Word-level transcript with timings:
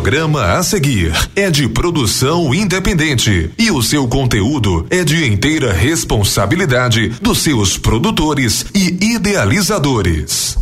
programa 0.00 0.54
a 0.56 0.62
seguir 0.62 1.12
é 1.36 1.50
de 1.50 1.68
produção 1.68 2.54
independente 2.54 3.50
e 3.58 3.70
o 3.70 3.82
seu 3.82 4.08
conteúdo 4.08 4.86
é 4.88 5.04
de 5.04 5.26
inteira 5.26 5.74
responsabilidade 5.74 7.10
dos 7.20 7.40
seus 7.40 7.76
produtores 7.76 8.64
e 8.74 9.12
idealizadores. 9.14 10.56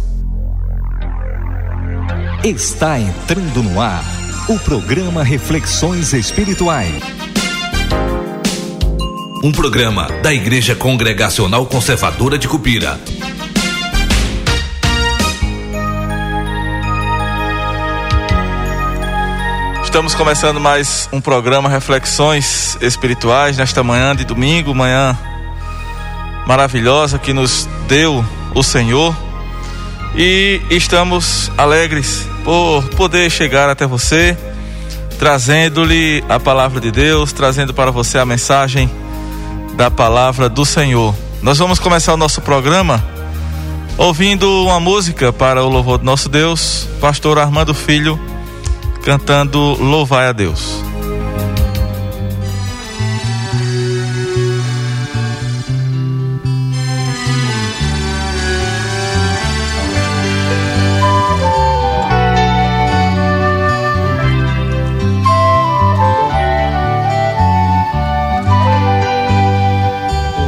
Está 2.42 2.98
entrando 2.98 3.62
no 3.62 3.80
ar 3.80 4.04
o 4.48 4.58
programa 4.58 5.22
Reflexões 5.22 6.12
Espirituais. 6.12 7.00
Um 9.44 9.52
programa 9.52 10.08
da 10.20 10.34
Igreja 10.34 10.74
Congregacional 10.74 11.64
Conservadora 11.66 12.36
de 12.36 12.48
Cupira 12.48 12.98
Estamos 19.88 20.14
começando 20.14 20.60
mais 20.60 21.08
um 21.10 21.18
programa 21.18 21.66
Reflexões 21.66 22.76
Espirituais 22.78 23.56
nesta 23.56 23.82
manhã 23.82 24.14
de 24.14 24.22
domingo, 24.22 24.74
manhã 24.74 25.18
maravilhosa 26.46 27.18
que 27.18 27.32
nos 27.32 27.66
deu 27.88 28.22
o 28.54 28.62
Senhor. 28.62 29.16
E 30.14 30.60
estamos 30.68 31.50
alegres 31.56 32.28
por 32.44 32.86
poder 32.90 33.30
chegar 33.30 33.70
até 33.70 33.86
você, 33.86 34.36
trazendo-lhe 35.18 36.22
a 36.28 36.38
palavra 36.38 36.82
de 36.82 36.90
Deus, 36.90 37.32
trazendo 37.32 37.72
para 37.72 37.90
você 37.90 38.18
a 38.18 38.26
mensagem 38.26 38.90
da 39.74 39.90
palavra 39.90 40.50
do 40.50 40.66
Senhor. 40.66 41.14
Nós 41.40 41.56
vamos 41.56 41.78
começar 41.78 42.12
o 42.12 42.18
nosso 42.18 42.42
programa 42.42 43.02
ouvindo 43.96 44.64
uma 44.66 44.78
música 44.78 45.32
para 45.32 45.64
o 45.64 45.68
louvor 45.68 45.96
do 45.96 46.04
nosso 46.04 46.28
Deus, 46.28 46.86
pastor 47.00 47.38
Armando 47.38 47.72
Filho 47.72 48.27
cantando 49.08 49.74
Louvai 49.80 50.28
a 50.28 50.32
Deus. 50.32 50.84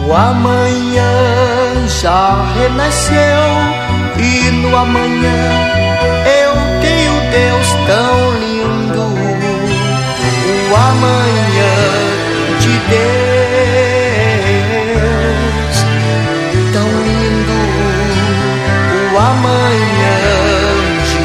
O 0.07 0.13
amanhã 0.13 1.03
já 2.03 2.45
renasceu 2.59 3.17
e 4.19 4.51
no 4.51 4.77
amanhã 4.77 5.81
eu 6.43 6.53
tenho 6.83 7.31
Deus 7.31 7.69
tão 7.87 8.40
o 10.71 10.77
amanhã 10.77 11.75
de 12.61 12.79
Deus, 12.91 13.07
tão 16.73 16.89
lindo 17.03 17.59
o 19.13 19.15
amanhã 19.19 20.19
de 21.09 21.21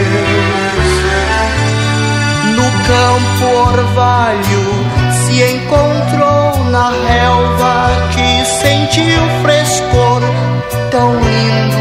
Deus. 0.00 0.90
No 2.56 2.66
campo 2.88 3.44
orvalho 3.68 4.64
se 5.12 5.36
encontrou 5.54 6.64
na 6.70 6.88
relva 6.90 7.76
que 8.10 8.28
sentiu 8.44 9.22
frescor 9.42 10.20
tão 10.90 11.10
lindo 11.12 11.80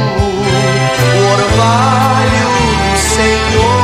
o 1.15 1.33
orvalho 1.33 2.49
do 2.91 2.97
Senhor. 2.97 3.49
Senhor. 3.49 3.78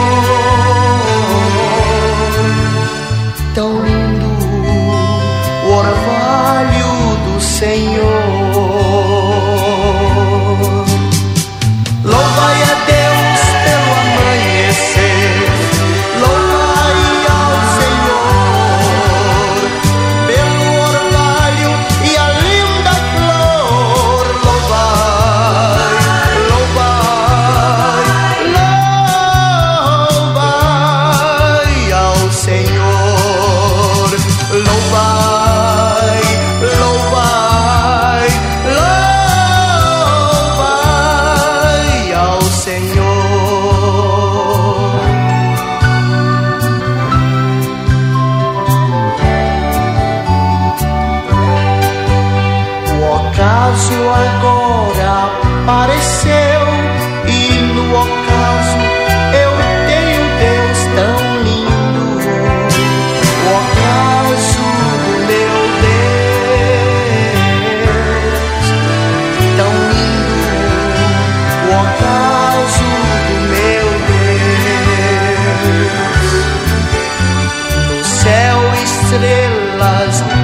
lies 79.78 80.35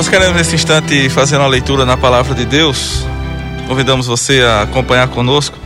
Nós 0.00 0.08
queremos 0.08 0.34
nesse 0.34 0.54
instante 0.54 1.10
fazer 1.10 1.36
uma 1.36 1.46
leitura 1.46 1.84
na 1.84 1.94
palavra 1.94 2.34
de 2.34 2.46
Deus. 2.46 3.04
Convidamos 3.68 4.06
você 4.06 4.40
a 4.40 4.62
acompanhar 4.62 5.08
conosco 5.08 5.58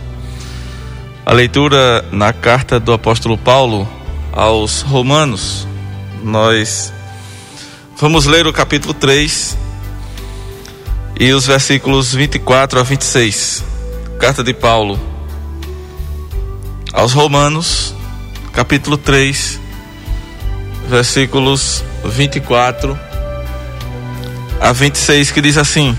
a 1.25 1.33
leitura 1.33 2.05
na 2.11 2.33
carta 2.33 2.81
do 2.81 2.93
apóstolo 2.93 3.39
Paulo 3.39 3.89
aos 4.33 4.81
Romanos. 4.81 5.69
Nós 6.21 6.93
vamos 7.97 8.27
ler 8.27 8.45
o 8.49 8.53
capítulo 8.53 8.93
3, 8.93 9.57
e 11.21 11.33
os 11.33 11.47
versículos 11.47 12.13
24 12.13 12.81
a 12.81 12.83
26. 12.83 13.63
Carta 14.19 14.43
de 14.43 14.53
Paulo 14.53 14.99
aos 16.93 17.13
Romanos, 17.13 17.95
capítulo 18.53 18.97
3, 18.97 19.61
versículos 20.89 21.85
24 22.05 22.99
a 23.13 23.14
26, 24.73 25.31
que 25.31 25.41
diz 25.41 25.57
assim: 25.57 25.97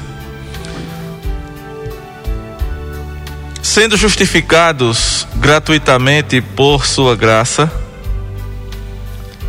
Sendo 3.62 3.98
justificados 3.98 5.28
gratuitamente 5.36 6.42
por 6.42 6.86
Sua 6.86 7.16
graça, 7.16 7.72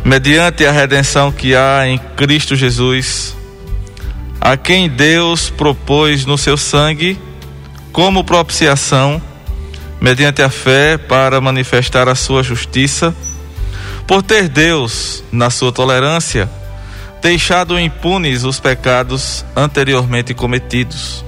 mediante 0.03 0.65
a 0.65 0.71
redenção 0.71 1.31
que 1.31 1.55
há 1.55 1.87
em 1.87 1.97
Cristo 1.97 2.55
Jesus, 2.55 3.35
a 4.39 4.55
quem 4.55 4.89
Deus 4.89 5.49
propôs 5.49 6.25
no 6.25 6.37
seu 6.37 6.57
sangue 6.57 7.19
como 7.91 8.23
propiciação, 8.23 9.21
mediante 9.99 10.41
a 10.41 10.49
fé, 10.49 10.97
para 10.97 11.41
manifestar 11.41 12.07
a 12.07 12.15
sua 12.15 12.43
justiça, 12.43 13.15
por 14.05 14.21
ter 14.21 14.47
Deus, 14.47 15.23
na 15.31 15.49
sua 15.49 15.71
tolerância, 15.71 16.49
deixado 17.21 17.79
impunes 17.79 18.43
os 18.43 18.59
pecados 18.59 19.45
anteriormente 19.55 20.33
cometidos, 20.33 21.23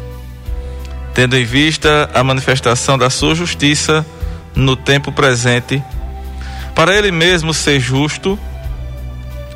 tendo 1.13 1.37
em 1.37 1.43
vista 1.43 2.09
a 2.13 2.23
manifestação 2.23 2.97
da 2.97 3.09
sua 3.09 3.35
justiça 3.35 4.05
no 4.55 4.75
tempo 4.75 5.11
presente, 5.11 5.83
para 6.75 6.95
ele 6.95 7.11
mesmo 7.11 7.53
ser 7.53 7.79
justo 7.79 8.39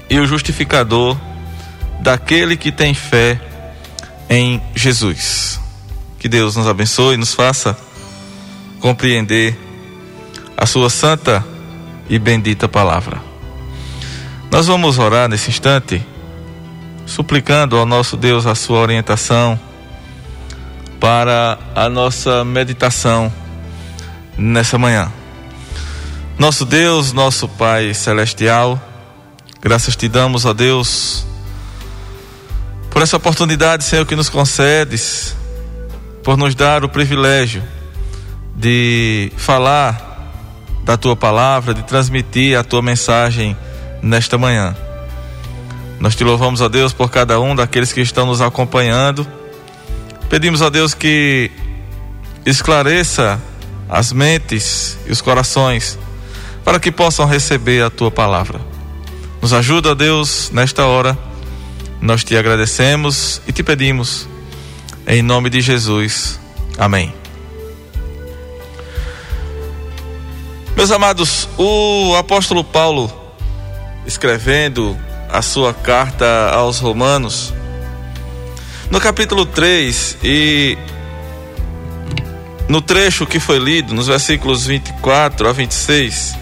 e 0.10 0.20
o 0.20 0.26
justificador 0.26 1.18
daquele 2.02 2.58
que 2.58 2.72
tem 2.72 2.94
fé 2.94 3.40
em 4.30 4.62
Jesus. 4.76 5.60
Que 6.20 6.28
Deus 6.28 6.56
nos 6.56 6.68
abençoe 6.68 7.16
e 7.16 7.18
nos 7.18 7.34
faça 7.34 7.78
compreender 8.80 9.58
a 10.58 10.66
sua 10.66 10.90
santa 10.90 11.44
e 12.10 12.20
bendita 12.20 12.68
palavra. 12.68 13.22
Nós 14.52 14.68
vamos 14.68 15.00
orar 15.00 15.30
nesse 15.30 15.50
instante, 15.50 16.06
suplicando 17.14 17.78
ao 17.78 17.86
nosso 17.86 18.18
Deus 18.18 18.48
a 18.48 18.56
sua 18.56 18.80
orientação 18.80 19.60
para 21.00 21.60
a 21.76 21.88
nossa 21.88 22.44
meditação 22.44 23.32
nessa 24.36 24.80
manhã. 24.80 25.12
Nosso 26.40 26.66
Deus, 26.66 27.14
nosso 27.14 27.48
Pai 27.48 27.94
celestial, 27.94 28.82
graças 29.62 29.96
te 29.96 30.08
damos, 30.08 30.44
ó 30.44 30.54
Deus, 30.54 31.24
por 32.90 33.04
essa 33.04 33.16
oportunidade, 33.16 33.84
Senhor, 33.84 34.08
que 34.08 34.16
nos 34.16 34.28
concedes, 34.28 35.36
por 36.24 36.36
nos 36.36 36.56
dar 36.56 36.84
o 36.84 36.90
privilégio 36.90 37.62
de 38.56 39.32
falar 39.38 40.34
da 40.84 40.98
tua 40.98 41.16
palavra, 41.16 41.76
de 41.76 41.84
transmitir 41.84 42.58
a 42.58 42.64
tua 42.64 42.82
mensagem 42.82 43.56
nesta 44.02 44.36
manhã. 44.36 44.76
Nós 46.00 46.16
te 46.16 46.24
louvamos, 46.24 46.62
a 46.62 46.68
Deus, 46.68 46.94
por 46.94 47.10
cada 47.10 47.40
um 47.40 47.56
daqueles 47.56 47.94
que 47.94 48.02
estão 48.02 48.26
nos 48.26 48.42
acompanhando. 48.42 49.26
Pedimos 50.30 50.62
a 50.62 50.70
Deus 50.70 50.94
que 50.94 51.52
esclareça 52.46 53.40
as 53.90 54.12
mentes 54.12 54.98
e 55.06 55.12
os 55.12 55.22
corações 55.22 55.98
para 56.64 56.80
que 56.80 56.92
possam 56.92 57.26
receber 57.26 57.84
a 57.84 57.90
tua 57.90 58.10
palavra. 58.10 58.60
Nos 59.42 59.54
ajuda, 59.54 59.94
Deus, 59.94 60.50
nesta 60.52 60.86
hora. 60.86 61.18
Nós 62.02 62.24
te 62.24 62.36
agradecemos 62.36 63.42
e 63.48 63.52
te 63.52 63.64
pedimos, 63.64 64.28
em 65.08 65.22
nome 65.22 65.50
de 65.50 65.62
Jesus. 65.62 66.40
Amém. 66.78 67.14
Meus 70.76 70.92
amados, 70.92 71.48
o 71.58 72.16
apóstolo 72.18 72.64
Paulo, 72.64 73.12
escrevendo 74.06 74.98
a 75.34 75.42
sua 75.42 75.74
carta 75.74 76.52
aos 76.54 76.78
Romanos, 76.78 77.52
no 78.92 79.02
capítulo 79.02 79.48
3 79.48 80.20
e 80.24 80.78
no 82.70 82.80
trecho 82.80 83.26
que 83.26 83.40
foi 83.40 83.58
lido, 83.58 83.96
nos 83.96 84.06
versículos 84.06 84.68
24 84.68 85.50
a 85.50 85.52
26, 85.52 86.38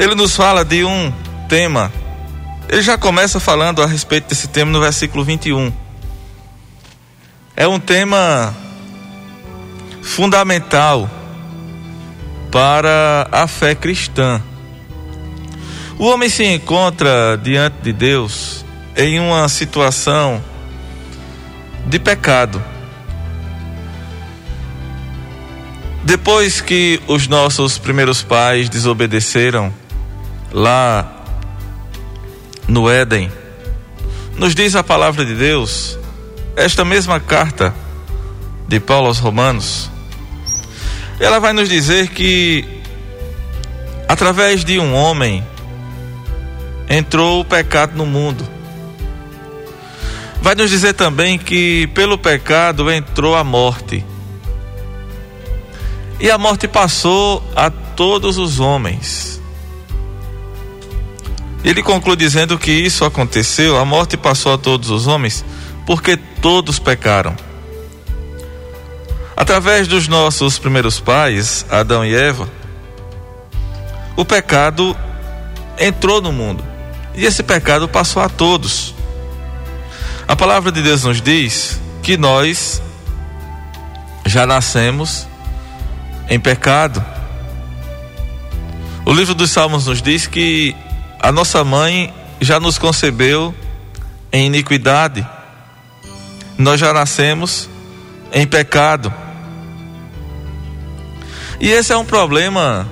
ele 0.00 0.14
nos 0.14 0.34
fala 0.34 0.64
de 0.64 0.82
um 0.82 1.12
tema. 1.46 1.92
Ele 2.70 2.80
já 2.80 2.96
começa 2.96 3.38
falando 3.38 3.82
a 3.82 3.86
respeito 3.86 4.30
desse 4.30 4.48
tema 4.48 4.72
no 4.72 4.80
versículo 4.80 5.22
21. 5.22 5.70
É 7.54 7.68
um 7.68 7.78
tema 7.78 8.54
fundamental 10.02 11.08
para 12.50 13.28
a 13.30 13.46
fé 13.46 13.74
cristã. 13.74 14.42
O 15.98 16.06
homem 16.06 16.28
se 16.28 16.44
encontra 16.44 17.38
diante 17.42 17.76
de 17.82 17.92
Deus 17.92 18.64
em 18.96 19.20
uma 19.20 19.48
situação 19.48 20.42
de 21.86 21.98
pecado. 21.98 22.62
Depois 26.04 26.60
que 26.60 27.00
os 27.06 27.28
nossos 27.28 27.78
primeiros 27.78 28.22
pais 28.22 28.68
desobedeceram 28.68 29.72
lá 30.52 31.24
no 32.66 32.90
Éden, 32.90 33.30
nos 34.36 34.54
diz 34.54 34.74
a 34.74 34.82
palavra 34.82 35.24
de 35.24 35.34
Deus, 35.34 35.98
esta 36.56 36.84
mesma 36.84 37.20
carta 37.20 37.74
de 38.66 38.80
Paulo 38.80 39.06
aos 39.06 39.18
Romanos, 39.18 39.90
ela 41.20 41.38
vai 41.38 41.52
nos 41.52 41.68
dizer 41.68 42.08
que 42.08 42.82
através 44.08 44.64
de 44.64 44.78
um 44.78 44.94
homem 44.94 45.44
entrou 46.92 47.40
o 47.40 47.44
pecado 47.44 47.96
no 47.96 48.04
mundo. 48.04 48.46
Vai 50.42 50.54
nos 50.54 50.68
dizer 50.68 50.92
também 50.92 51.38
que 51.38 51.86
pelo 51.88 52.18
pecado 52.18 52.90
entrou 52.90 53.34
a 53.34 53.42
morte. 53.42 54.04
E 56.20 56.30
a 56.30 56.36
morte 56.36 56.68
passou 56.68 57.42
a 57.56 57.70
todos 57.70 58.36
os 58.36 58.60
homens. 58.60 59.40
Ele 61.64 61.82
conclui 61.82 62.16
dizendo 62.16 62.58
que 62.58 62.72
isso 62.72 63.04
aconteceu, 63.04 63.78
a 63.78 63.84
morte 63.84 64.16
passou 64.16 64.52
a 64.52 64.58
todos 64.58 64.90
os 64.90 65.06
homens, 65.06 65.44
porque 65.86 66.16
todos 66.16 66.78
pecaram. 66.78 67.34
Através 69.36 69.88
dos 69.88 70.08
nossos 70.08 70.58
primeiros 70.58 71.00
pais, 71.00 71.64
Adão 71.70 72.04
e 72.04 72.14
Eva, 72.14 72.48
o 74.16 74.24
pecado 74.24 74.96
entrou 75.78 76.20
no 76.20 76.32
mundo. 76.32 76.71
E 77.14 77.24
esse 77.24 77.42
pecado 77.42 77.88
passou 77.88 78.22
a 78.22 78.28
todos. 78.28 78.94
A 80.26 80.34
palavra 80.34 80.72
de 80.72 80.82
Deus 80.82 81.04
nos 81.04 81.20
diz 81.20 81.80
que 82.02 82.16
nós 82.16 82.82
já 84.24 84.46
nascemos 84.46 85.26
em 86.28 86.40
pecado. 86.40 87.04
O 89.04 89.12
livro 89.12 89.34
dos 89.34 89.50
Salmos 89.50 89.86
nos 89.86 90.00
diz 90.00 90.26
que 90.26 90.74
a 91.20 91.30
nossa 91.30 91.62
mãe 91.62 92.12
já 92.40 92.58
nos 92.58 92.78
concebeu 92.78 93.54
em 94.32 94.46
iniquidade. 94.46 95.26
Nós 96.56 96.80
já 96.80 96.92
nascemos 96.92 97.68
em 98.32 98.46
pecado. 98.46 99.12
E 101.60 101.68
esse 101.70 101.92
é 101.92 101.96
um 101.96 102.04
problema 102.04 102.88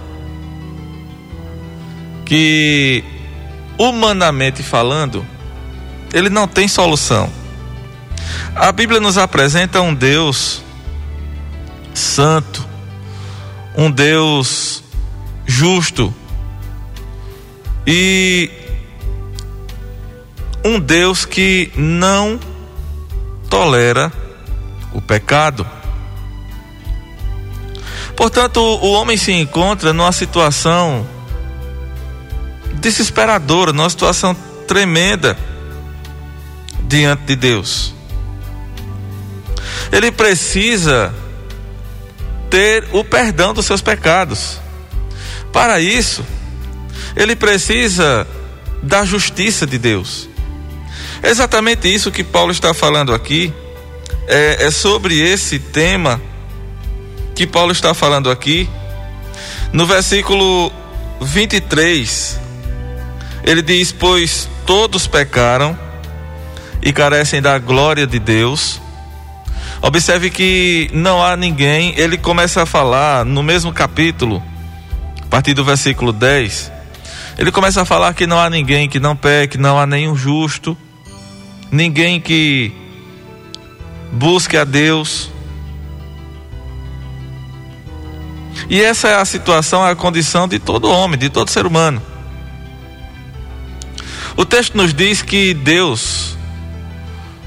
que, 2.24 3.02
humanamente 3.80 4.62
falando, 4.62 5.26
ele 6.12 6.28
não 6.28 6.46
tem 6.46 6.68
solução. 6.68 7.32
A 8.54 8.70
Bíblia 8.70 9.00
nos 9.00 9.16
apresenta 9.16 9.80
um 9.80 9.94
Deus 9.94 10.62
santo, 11.94 12.68
um 13.74 13.90
Deus 13.90 14.84
justo 15.46 16.14
e 17.86 18.50
um 20.62 20.78
Deus 20.78 21.24
que 21.24 21.72
não 21.74 22.38
tolera 23.48 24.12
o 24.92 25.00
pecado. 25.00 25.66
Portanto, 28.14 28.60
o 28.60 28.92
homem 28.92 29.16
se 29.16 29.32
encontra 29.32 29.94
numa 29.94 30.12
situação 30.12 31.06
desesperadora, 32.80 33.72
numa 33.72 33.90
situação 33.90 34.34
tremenda 34.66 35.36
diante 36.88 37.24
de 37.24 37.36
Deus. 37.36 37.94
Ele 39.92 40.10
precisa 40.10 41.14
ter 42.48 42.86
o 42.92 43.04
perdão 43.04 43.54
dos 43.54 43.66
seus 43.66 43.80
pecados. 43.80 44.60
Para 45.52 45.80
isso, 45.80 46.24
ele 47.16 47.36
precisa 47.36 48.26
da 48.82 49.04
justiça 49.04 49.66
de 49.66 49.78
Deus. 49.78 50.28
Exatamente 51.22 51.92
isso 51.92 52.10
que 52.10 52.24
Paulo 52.24 52.50
está 52.50 52.72
falando 52.72 53.12
aqui 53.12 53.52
é, 54.26 54.66
é 54.66 54.70
sobre 54.70 55.18
esse 55.20 55.58
tema 55.58 56.20
que 57.34 57.46
Paulo 57.46 57.72
está 57.72 57.92
falando 57.92 58.30
aqui. 58.30 58.68
No 59.72 59.86
versículo 59.86 60.72
23, 61.20 62.38
ele 63.44 63.62
diz: 63.62 63.92
Pois 63.92 64.48
todos 64.66 65.06
pecaram 65.06 65.78
e 66.82 66.92
carecem 66.92 67.40
da 67.40 67.58
glória 67.58 68.06
de 68.06 68.18
Deus. 68.18 68.80
Observe 69.82 70.28
que 70.30 70.90
não 70.92 71.24
há 71.24 71.36
ninguém, 71.36 71.94
ele 71.96 72.18
começa 72.18 72.62
a 72.62 72.66
falar 72.66 73.24
no 73.24 73.42
mesmo 73.42 73.72
capítulo, 73.72 74.42
a 75.22 75.26
partir 75.26 75.54
do 75.54 75.64
versículo 75.64 76.12
10. 76.12 76.70
Ele 77.38 77.50
começa 77.50 77.80
a 77.80 77.84
falar 77.86 78.12
que 78.12 78.26
não 78.26 78.38
há 78.38 78.50
ninguém 78.50 78.88
que 78.88 79.00
não 79.00 79.16
peque, 79.16 79.56
não 79.56 79.78
há 79.78 79.86
nenhum 79.86 80.14
justo, 80.14 80.76
ninguém 81.70 82.20
que 82.20 82.72
busque 84.12 84.58
a 84.58 84.64
Deus. 84.64 85.30
E 88.68 88.82
essa 88.82 89.08
é 89.08 89.14
a 89.14 89.24
situação, 89.24 89.82
a 89.82 89.96
condição 89.96 90.46
de 90.46 90.58
todo 90.58 90.90
homem, 90.90 91.18
de 91.18 91.30
todo 91.30 91.48
ser 91.48 91.64
humano. 91.64 92.02
O 94.40 94.44
texto 94.46 94.74
nos 94.74 94.94
diz 94.94 95.20
que 95.20 95.52
Deus 95.52 96.34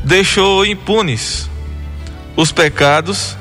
deixou 0.03 0.63
impunes 0.63 1.49
os 2.35 2.51
pecados 2.51 3.35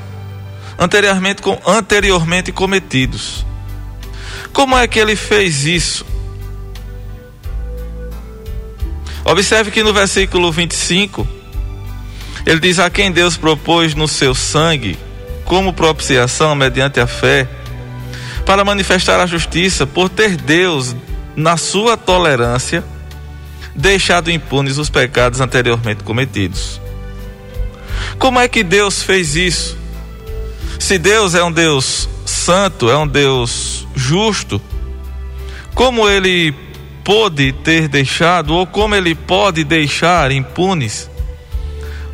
anteriormente, 0.78 1.42
anteriormente 1.66 2.50
cometidos. 2.50 3.44
Como 4.54 4.74
é 4.74 4.88
que 4.88 4.98
ele 4.98 5.14
fez 5.14 5.66
isso? 5.66 6.06
Observe 9.22 9.70
que 9.70 9.82
no 9.82 9.92
versículo 9.92 10.50
25, 10.50 11.28
ele 12.46 12.58
diz: 12.58 12.78
A 12.78 12.88
quem 12.88 13.12
Deus 13.12 13.36
propôs 13.36 13.94
no 13.94 14.08
seu 14.08 14.34
sangue, 14.34 14.98
como 15.44 15.74
propiciação 15.74 16.54
mediante 16.54 17.00
a 17.00 17.06
fé, 17.06 17.46
para 18.46 18.64
manifestar 18.64 19.20
a 19.20 19.26
justiça, 19.26 19.86
por 19.86 20.08
ter 20.08 20.38
Deus, 20.38 20.96
na 21.36 21.58
sua 21.58 21.98
tolerância, 21.98 22.82
deixado 23.74 24.30
impunes 24.30 24.78
os 24.78 24.90
pecados 24.90 25.40
anteriormente 25.40 26.04
cometidos. 26.04 26.80
Como 28.18 28.38
é 28.38 28.48
que 28.48 28.62
Deus 28.62 29.02
fez 29.02 29.36
isso? 29.36 29.76
Se 30.78 30.98
Deus 30.98 31.34
é 31.34 31.42
um 31.42 31.52
Deus 31.52 32.08
santo, 32.26 32.90
é 32.90 32.96
um 32.96 33.06
Deus 33.06 33.86
justo, 33.94 34.60
como 35.74 36.08
ele 36.08 36.54
pôde 37.04 37.52
ter 37.52 37.88
deixado, 37.88 38.54
ou 38.54 38.66
como 38.66 38.94
ele 38.94 39.14
pode 39.14 39.64
deixar 39.64 40.30
impunes 40.30 41.10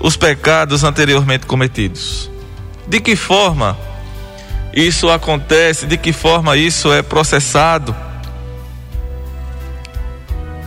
os 0.00 0.16
pecados 0.16 0.84
anteriormente 0.84 1.46
cometidos? 1.46 2.30
De 2.86 3.00
que 3.00 3.16
forma 3.16 3.76
isso 4.72 5.10
acontece? 5.10 5.86
De 5.86 5.96
que 5.96 6.12
forma 6.12 6.56
isso 6.56 6.92
é 6.92 7.02
processado 7.02 7.94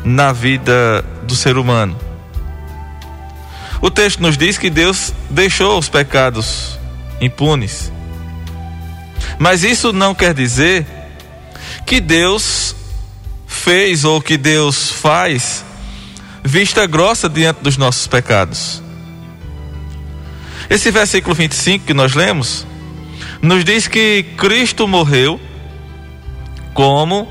na 0.03 0.31
vida 0.31 1.03
do 1.23 1.35
ser 1.35 1.57
humano? 1.57 1.97
O 3.81 3.89
texto 3.89 4.21
nos 4.21 4.37
diz 4.37 4.57
que 4.57 4.69
Deus 4.69 5.13
deixou 5.29 5.79
os 5.79 5.89
pecados 5.89 6.79
impunes. 7.19 7.91
Mas 9.39 9.63
isso 9.63 9.91
não 9.91 10.13
quer 10.13 10.33
dizer 10.33 10.85
que 11.85 11.99
Deus 11.99 12.75
fez 13.47 14.05
ou 14.05 14.21
que 14.21 14.37
Deus 14.37 14.91
faz 14.91 15.65
vista 16.43 16.85
grossa 16.85 17.27
diante 17.27 17.61
dos 17.61 17.77
nossos 17.77 18.07
pecados. 18.07 18.81
Esse 20.69 20.89
versículo 20.91 21.35
25 21.35 21.85
que 21.85 21.93
nós 21.93 22.13
lemos 22.13 22.65
nos 23.41 23.65
diz 23.65 23.87
que 23.87 24.23
Cristo 24.37 24.87
morreu 24.87 25.39
como 26.73 27.27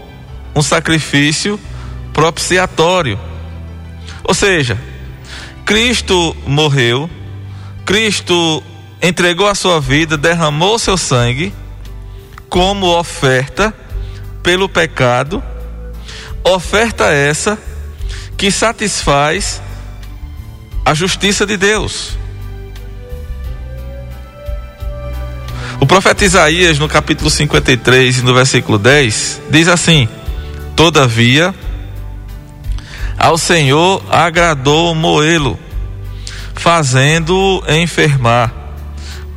um 0.55 0.63
sacrifício 0.63 1.59
propiciatório. 2.21 3.19
Ou 4.23 4.35
seja, 4.35 4.79
Cristo 5.65 6.37
morreu, 6.47 7.09
Cristo 7.87 8.63
entregou 9.01 9.49
a 9.49 9.55
sua 9.55 9.81
vida, 9.81 10.19
derramou 10.19 10.79
seu 10.79 10.99
sangue 10.99 11.51
como 12.51 12.95
oferta 12.95 13.73
pelo 14.43 14.69
pecado, 14.69 15.43
oferta 16.45 17.07
essa 17.07 17.59
que 18.37 18.51
satisfaz 18.51 19.63
a 20.85 20.93
justiça 20.93 21.47
de 21.47 21.57
Deus. 21.57 22.19
O 25.81 25.87
profeta 25.87 26.23
Isaías, 26.23 26.79
no 26.79 26.87
capítulo 26.87 27.31
53, 27.31 28.23
no 28.23 28.35
versículo 28.35 28.79
10, 28.79 29.41
diz 29.49 29.69
assim: 29.69 30.07
Todavia, 30.77 31.55
ao 33.21 33.37
Senhor 33.37 34.03
agradou 34.09 34.95
moê-lo, 34.95 35.59
fazendo-o 36.55 37.63
enfermar. 37.71 38.51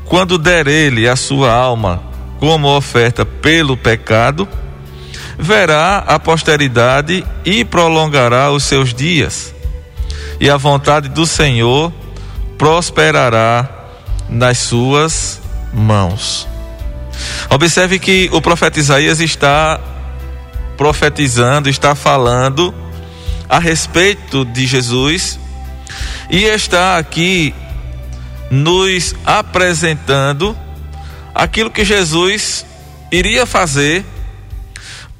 Quando 0.05 0.37
der 0.37 0.67
ele 0.67 1.05
a 1.05 1.17
sua 1.17 1.51
alma 1.51 2.01
como 2.39 2.73
oferta 2.73 3.25
pelo 3.25 3.75
pecado, 3.75 4.47
verá 5.37 5.97
a 5.97 6.17
posteridade 6.17 7.25
e 7.43 7.65
prolongará 7.65 8.51
os 8.51 8.63
seus 8.63 8.93
dias, 8.93 9.53
e 10.39 10.49
a 10.49 10.55
vontade 10.55 11.09
do 11.09 11.25
Senhor 11.25 11.91
prosperará 12.57 13.69
nas 14.29 14.59
suas 14.59 15.41
mãos. 15.73 16.47
Observe 17.49 17.99
que 17.99 18.29
o 18.31 18.41
profeta 18.41 18.79
Isaías 18.79 19.19
está 19.19 19.77
profetizando, 20.77 21.69
está 21.69 21.93
falando 21.95 22.82
a 23.53 23.59
respeito 23.59 24.43
de 24.43 24.65
Jesus 24.65 25.39
e 26.27 26.43
está 26.45 26.97
aqui 26.97 27.53
nos 28.49 29.13
apresentando 29.23 30.57
aquilo 31.35 31.69
que 31.69 31.85
Jesus 31.85 32.65
iria 33.11 33.45
fazer 33.45 34.03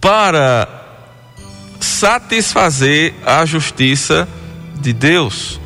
para 0.01 0.67
satisfazer 1.79 3.13
a 3.23 3.45
justiça 3.45 4.27
de 4.81 4.93
Deus. 4.93 5.59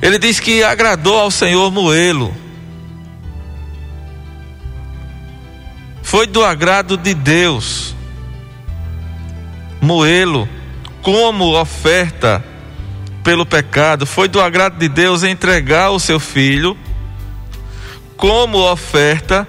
Ele 0.00 0.18
diz 0.18 0.40
que 0.40 0.64
agradou 0.64 1.18
ao 1.18 1.30
Senhor 1.30 1.70
moê-lo. 1.70 2.34
Foi 6.02 6.26
do 6.26 6.42
agrado 6.42 6.96
de 6.96 7.12
Deus 7.12 7.93
moê-lo 9.84 10.48
como 11.02 11.60
oferta 11.60 12.42
pelo 13.22 13.44
pecado. 13.44 14.06
Foi 14.06 14.26
do 14.26 14.40
agrado 14.40 14.78
de 14.78 14.88
Deus 14.88 15.22
entregar 15.22 15.90
o 15.90 16.00
seu 16.00 16.18
filho 16.18 16.76
como 18.16 18.58
oferta 18.58 19.46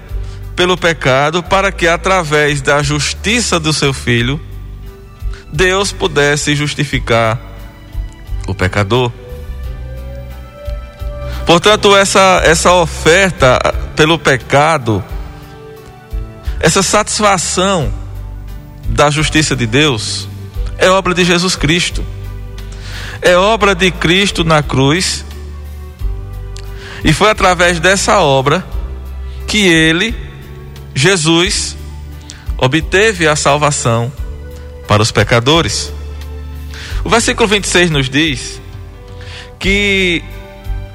pelo 0.55 0.77
pecado, 0.77 1.43
para 1.43 1.71
que 1.71 1.87
através 1.87 2.61
da 2.61 2.81
justiça 2.81 3.59
do 3.59 3.73
seu 3.73 3.93
filho, 3.93 4.39
Deus 5.51 5.91
pudesse 5.91 6.55
justificar 6.55 7.39
o 8.47 8.53
pecador. 8.53 9.11
Portanto, 11.45 11.95
essa, 11.95 12.41
essa 12.43 12.73
oferta 12.73 13.59
pelo 13.95 14.17
pecado, 14.17 15.03
essa 16.59 16.81
satisfação 16.81 17.93
da 18.95 19.09
justiça 19.09 19.57
de 19.57 19.67
Deus 19.67 20.27
é 20.77 20.89
obra 20.89 21.13
de 21.13 21.25
Jesus 21.25 21.55
Cristo. 21.55 22.03
É 23.21 23.35
obra 23.35 23.75
de 23.75 23.91
Cristo 23.91 24.43
na 24.43 24.63
cruz. 24.63 25.25
E 27.03 27.11
foi 27.11 27.29
através 27.29 27.79
dessa 27.79 28.19
obra 28.21 28.65
que 29.47 29.67
ele, 29.67 30.15
Jesus, 30.93 31.75
obteve 32.57 33.27
a 33.27 33.35
salvação 33.35 34.11
para 34.87 35.03
os 35.03 35.11
pecadores. 35.11 35.91
O 37.03 37.09
versículo 37.09 37.47
26 37.49 37.91
nos 37.91 38.09
diz 38.09 38.61
que 39.59 40.23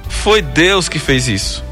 foi 0.09 0.41
Deus 0.41 0.89
que 0.89 0.99
fez 0.99 1.29
isso. 1.29 1.63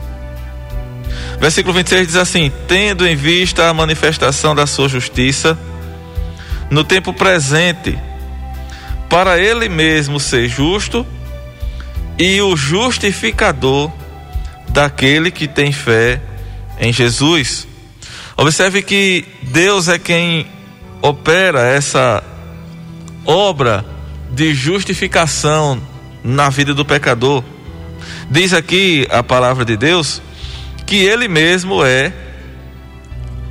Versículo 1.40 1.74
26 1.74 2.06
diz 2.06 2.16
assim: 2.16 2.52
Tendo 2.66 3.06
em 3.06 3.16
vista 3.16 3.68
a 3.68 3.74
manifestação 3.74 4.54
da 4.54 4.66
sua 4.66 4.88
justiça, 4.88 5.58
no 6.70 6.84
tempo 6.84 7.12
presente, 7.12 7.98
para 9.08 9.38
ele 9.38 9.68
mesmo 9.68 10.20
ser 10.20 10.48
justo 10.48 11.06
e 12.18 12.40
o 12.40 12.56
justificador 12.56 13.90
daquele 14.68 15.30
que 15.30 15.48
tem 15.48 15.72
fé 15.72 16.20
em 16.78 16.92
Jesus. 16.92 17.66
Observe 18.36 18.82
que 18.82 19.24
Deus 19.42 19.88
é 19.88 19.98
quem 19.98 20.46
opera 21.00 21.62
essa 21.62 22.22
obra 23.24 23.84
de 24.30 24.54
justificação 24.54 25.80
na 26.22 26.50
vida 26.50 26.74
do 26.74 26.84
pecador. 26.84 27.42
Diz 28.30 28.52
aqui 28.52 29.06
a 29.10 29.22
palavra 29.22 29.64
de 29.64 29.76
Deus 29.76 30.20
que 30.86 30.96
ele 30.96 31.28
mesmo 31.28 31.84
é 31.84 32.12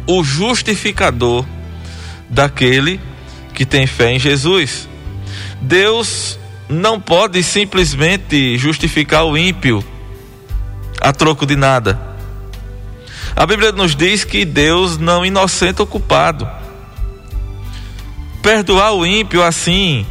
o 0.07 0.23
justificador 0.23 1.45
daquele 2.29 2.99
que 3.53 3.65
tem 3.65 3.87
fé 3.87 4.11
em 4.11 4.19
Jesus. 4.19 4.87
Deus 5.61 6.37
não 6.69 6.99
pode 6.99 7.41
simplesmente 7.43 8.57
justificar 8.57 9.25
o 9.25 9.37
ímpio 9.37 9.83
a 11.01 11.13
troco 11.13 11.45
de 11.45 11.55
nada. 11.55 11.99
A 13.35 13.45
Bíblia 13.45 13.71
nos 13.71 13.95
diz 13.95 14.23
que 14.23 14.43
Deus 14.43 14.97
não 14.97 15.25
inocenta 15.25 15.83
o 15.83 15.87
culpado. 15.87 16.49
Perdoar 18.41 18.93
o 18.93 19.05
ímpio 19.05 19.43
assim, 19.43 20.05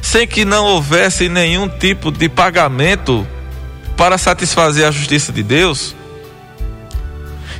sem 0.00 0.26
que 0.26 0.44
não 0.44 0.64
houvesse 0.64 1.28
nenhum 1.28 1.68
tipo 1.68 2.10
de 2.10 2.28
pagamento 2.28 3.26
para 3.96 4.16
satisfazer 4.16 4.86
a 4.86 4.90
justiça 4.90 5.32
de 5.32 5.42
Deus, 5.42 5.94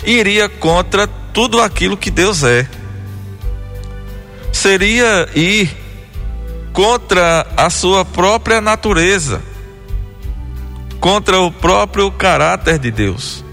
iria 0.04 0.49
contra 0.49 1.07
tudo 1.33 1.61
aquilo 1.61 1.97
que 1.97 2.11
Deus 2.11 2.42
é. 2.42 2.66
Seria 4.52 5.28
ir 5.35 5.76
contra 6.73 7.47
a 7.57 7.71
sua 7.71 8.05
própria 8.05 8.61
natureza, 8.61 9.43
contra 11.00 11.40
o 11.40 11.50
próprio 11.50 12.11
caráter 12.11 12.78
de 12.78 12.90
Deus. 12.90 13.45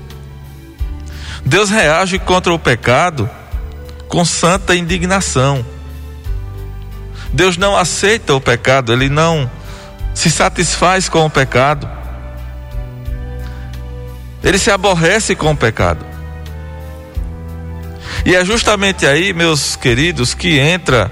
Deus 1.45 1.69
reage 1.69 2.17
contra 2.19 2.53
o 2.53 2.59
pecado 2.59 3.29
com 4.07 4.23
santa 4.23 4.75
indignação. 4.75 5.65
Deus 7.33 7.57
não 7.57 7.75
aceita 7.75 8.33
o 8.33 8.41
pecado, 8.41 8.93
ele 8.93 9.09
não 9.09 9.49
se 10.13 10.31
satisfaz 10.31 11.09
com 11.09 11.25
o 11.25 11.29
pecado. 11.29 11.89
Ele 14.43 14.57
se 14.57 14.71
aborrece 14.71 15.35
com 15.35 15.51
o 15.51 15.57
pecado. 15.57 16.14
E 18.25 18.35
é 18.35 18.43
justamente 18.43 19.05
aí, 19.05 19.33
meus 19.33 19.75
queridos, 19.75 20.33
que 20.33 20.57
entra 20.57 21.11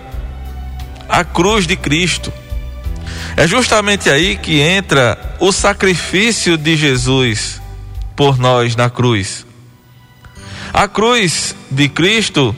a 1.07 1.23
cruz 1.23 1.67
de 1.67 1.75
Cristo. 1.75 2.33
É 3.37 3.47
justamente 3.47 4.09
aí 4.09 4.35
que 4.35 4.59
entra 4.59 5.35
o 5.39 5.51
sacrifício 5.51 6.57
de 6.57 6.75
Jesus 6.75 7.61
por 8.15 8.39
nós 8.39 8.75
na 8.75 8.89
cruz. 8.89 9.45
A 10.73 10.87
cruz 10.87 11.55
de 11.69 11.87
Cristo 11.87 12.55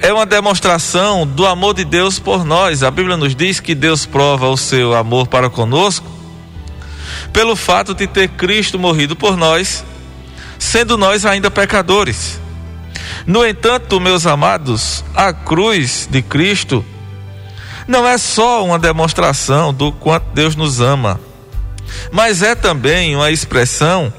é 0.00 0.10
uma 0.10 0.24
demonstração 0.24 1.26
do 1.26 1.46
amor 1.46 1.74
de 1.74 1.84
Deus 1.84 2.18
por 2.18 2.46
nós. 2.46 2.82
A 2.82 2.90
Bíblia 2.90 3.18
nos 3.18 3.36
diz 3.36 3.60
que 3.60 3.74
Deus 3.74 4.06
prova 4.06 4.48
o 4.48 4.56
seu 4.56 4.94
amor 4.94 5.26
para 5.26 5.50
conosco 5.50 6.16
pelo 7.30 7.54
fato 7.54 7.94
de 7.94 8.06
ter 8.06 8.28
Cristo 8.28 8.78
morrido 8.78 9.14
por 9.14 9.36
nós, 9.36 9.84
sendo 10.58 10.96
nós 10.96 11.26
ainda 11.26 11.50
pecadores. 11.50 12.40
No 13.26 13.44
entanto, 13.44 13.98
meus 13.98 14.24
amados, 14.24 15.04
a 15.12 15.32
cruz 15.32 16.06
de 16.08 16.22
Cristo 16.22 16.84
não 17.88 18.06
é 18.06 18.16
só 18.18 18.64
uma 18.64 18.78
demonstração 18.78 19.74
do 19.74 19.90
quanto 19.90 20.26
Deus 20.32 20.54
nos 20.54 20.80
ama, 20.80 21.20
mas 22.12 22.40
é 22.40 22.54
também 22.54 23.16
uma 23.16 23.30
expressão 23.32 24.12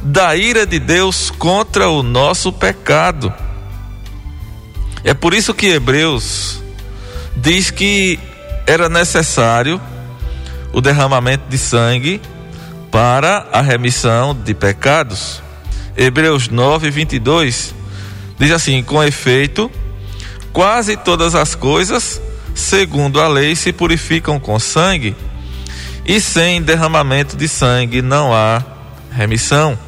da 0.00 0.36
ira 0.36 0.64
de 0.64 0.78
Deus 0.78 1.28
contra 1.28 1.88
o 1.88 2.04
nosso 2.04 2.52
pecado. 2.52 3.34
É 5.02 5.12
por 5.12 5.34
isso 5.34 5.52
que 5.52 5.66
Hebreus 5.66 6.62
diz 7.34 7.70
que 7.70 8.16
era 8.64 8.88
necessário 8.88 9.80
o 10.72 10.80
derramamento 10.80 11.44
de 11.48 11.58
sangue 11.58 12.20
para 12.92 13.48
a 13.50 13.60
remissão 13.60 14.34
de 14.34 14.54
pecados. 14.54 15.42
Hebreus 15.96 16.48
9, 16.48 16.90
22 16.90 17.79
diz 18.40 18.50
assim: 18.50 18.82
com 18.82 19.04
efeito, 19.04 19.70
quase 20.52 20.96
todas 20.96 21.36
as 21.36 21.54
coisas 21.54 22.20
segundo 22.54 23.20
a 23.20 23.28
lei, 23.28 23.56
se 23.56 23.72
purificam 23.72 24.38
com 24.38 24.58
sangue, 24.58 25.16
e 26.04 26.20
sem 26.20 26.62
derramamento 26.62 27.36
de 27.36 27.48
sangue 27.48 28.02
não 28.02 28.32
há 28.34 28.62
remissão. 29.10 29.78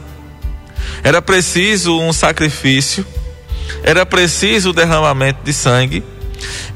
Era 1.02 1.20
preciso 1.20 2.00
um 2.00 2.12
sacrifício, 2.12 3.06
era 3.82 4.04
preciso 4.06 4.70
o 4.70 4.72
derramamento 4.72 5.40
de 5.44 5.52
sangue, 5.52 6.02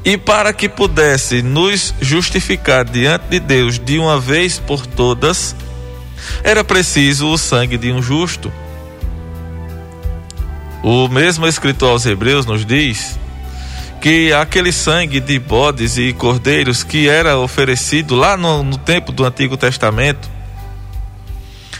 e 0.03 0.17
para 0.17 0.53
que 0.53 0.69
pudesse 0.69 1.41
nos 1.41 1.93
justificar 1.99 2.85
diante 2.85 3.25
de 3.29 3.39
Deus 3.39 3.79
de 3.79 3.99
uma 3.99 4.19
vez 4.19 4.59
por 4.59 4.85
todas, 4.85 5.55
era 6.43 6.63
preciso 6.63 7.27
o 7.27 7.37
sangue 7.37 7.77
de 7.77 7.91
um 7.91 8.01
justo. 8.01 8.51
O 10.83 11.07
mesmo 11.07 11.47
escritor 11.47 11.91
aos 11.91 12.05
Hebreus 12.05 12.45
nos 12.45 12.65
diz 12.65 13.19
que 14.01 14.31
aquele 14.31 14.71
sangue 14.71 15.19
de 15.19 15.39
bodes 15.39 15.97
e 15.97 16.13
cordeiros 16.13 16.83
que 16.83 17.09
era 17.09 17.37
oferecido 17.37 18.15
lá 18.15 18.37
no, 18.37 18.63
no 18.63 18.77
tempo 18.77 19.11
do 19.11 19.25
Antigo 19.25 19.57
Testamento, 19.57 20.29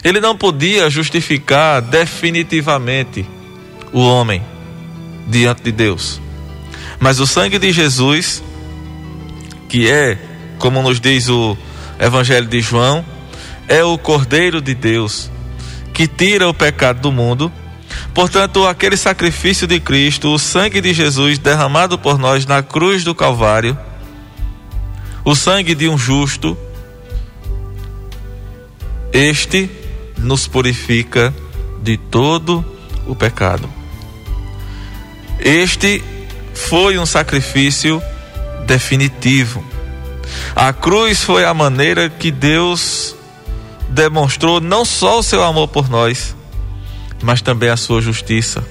ele 0.04 0.20
não 0.20 0.38
podia 0.38 0.90
justificar 0.90 1.82
definitivamente 1.82 3.26
o 3.94 4.00
homem 4.00 4.42
diante 5.28 5.64
de 5.64 5.72
Deus. 5.72 6.20
Mas 7.00 7.20
o 7.20 7.28
sangue 7.28 7.60
de 7.60 7.72
Jesus, 7.72 8.44
que 9.70 9.90
é, 9.90 10.18
como 10.58 10.82
nos 10.82 11.00
diz 11.00 11.30
o 11.30 11.58
Evangelho 12.00 12.48
de 12.48 12.62
João, 12.62 13.06
é 13.68 13.84
o 13.84 13.98
Cordeiro 13.98 14.62
de 14.62 14.74
Deus 14.74 15.30
que 15.94 16.08
tira 16.08 16.48
o 16.48 16.54
pecado 16.54 17.02
do 17.02 17.12
mundo 17.12 17.52
Portanto, 18.14 18.66
aquele 18.68 18.98
sacrifício 18.98 19.68
de 19.68 19.80
Cristo, 19.80 20.34
o 20.34 20.40
sangue 20.40 20.82
de 20.82 20.94
Jesus 20.94 21.38
derramado 21.38 21.98
por 21.98 22.18
nós 22.18 22.46
na 22.46 22.64
cruz 22.64 23.04
do 23.04 23.14
Calvário, 23.14 23.78
o 25.24 25.36
sangue 25.36 25.76
de 25.76 25.90
um 25.90 25.98
justo, 25.98 26.58
este 29.12 29.70
nos 30.18 30.48
purifica 30.48 31.34
de 31.82 31.98
todo 31.98 32.66
o 33.06 33.16
pecado. 33.16 33.70
Este 35.40 36.04
foi 36.54 36.98
um 36.98 37.06
sacrifício 37.06 38.02
definitivo. 38.66 39.64
A 40.56 40.74
cruz 40.74 41.24
foi 41.24 41.46
a 41.46 41.54
maneira 41.54 42.10
que 42.10 42.32
Deus 42.32 43.16
demonstrou 43.90 44.60
não 44.60 44.86
só 44.86 45.20
o 45.20 45.24
seu 45.24 45.44
amor 45.44 45.68
por 45.68 45.90
nós, 45.90 46.37
mas 47.22 47.42
também 47.42 47.70
a 47.70 47.78
sua 47.78 48.02
justiça. 48.02 48.64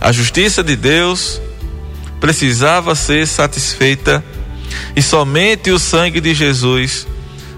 A 0.00 0.12
justiça 0.12 0.62
de 0.62 0.76
Deus 0.76 1.40
precisava 2.20 2.94
ser 2.94 3.26
satisfeita 3.26 4.24
e 4.94 5.02
somente 5.02 5.70
o 5.70 5.78
sangue 5.78 6.20
de 6.20 6.34
Jesus 6.34 7.06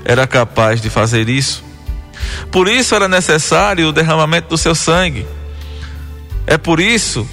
era 0.04 0.26
capaz 0.26 0.80
de 0.80 0.90
fazer 0.90 1.28
isso. 1.28 1.64
Por 2.50 2.68
isso 2.68 2.94
era 2.94 3.08
necessário 3.08 3.88
o 3.88 3.92
derramamento 3.92 4.48
do 4.48 4.58
seu 4.58 4.74
sangue. 4.74 5.26
É 6.46 6.58
por 6.58 6.80
isso 6.80 7.28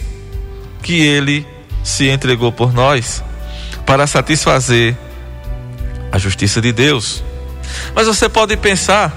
que 0.81 1.01
ele 1.01 1.45
se 1.83 2.07
entregou 2.07 2.51
por 2.51 2.73
nós 2.73 3.23
para 3.85 4.05
satisfazer 4.05 4.95
a 6.11 6.17
justiça 6.17 6.61
de 6.61 6.71
Deus. 6.71 7.23
Mas 7.93 8.07
você 8.07 8.29
pode 8.29 8.55
pensar, 8.57 9.13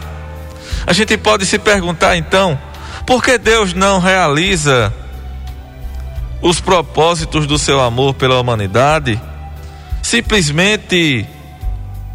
a 0.87 0.93
gente 0.93 1.17
pode 1.17 1.47
se 1.47 1.59
perguntar 1.59 2.17
então, 2.17 2.59
por 3.07 3.23
que 3.23 3.39
Deus 3.39 3.75
não 3.75 3.99
realiza 3.99 4.93
os 6.41 6.61
propósitos 6.61 7.47
do 7.47 7.59
seu 7.59 7.81
amor 7.81 8.15
pela 8.15 8.41
humanidade 8.41 9.21
simplesmente 10.03 11.25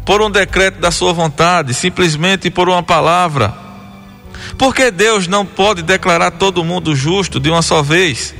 por 0.04 0.22
um 0.22 0.30
decreto 0.30 0.78
da 0.78 0.90
sua 0.90 1.12
vontade, 1.12 1.74
simplesmente 1.74 2.50
por 2.50 2.68
uma 2.68 2.82
palavra? 2.82 3.54
Por 4.56 4.74
que 4.74 4.90
Deus 4.90 5.26
não 5.26 5.44
pode 5.44 5.82
declarar 5.82 6.30
todo 6.32 6.64
mundo 6.64 6.94
justo 6.94 7.40
de 7.40 7.50
uma 7.50 7.62
só 7.62 7.82
vez? 7.82 8.34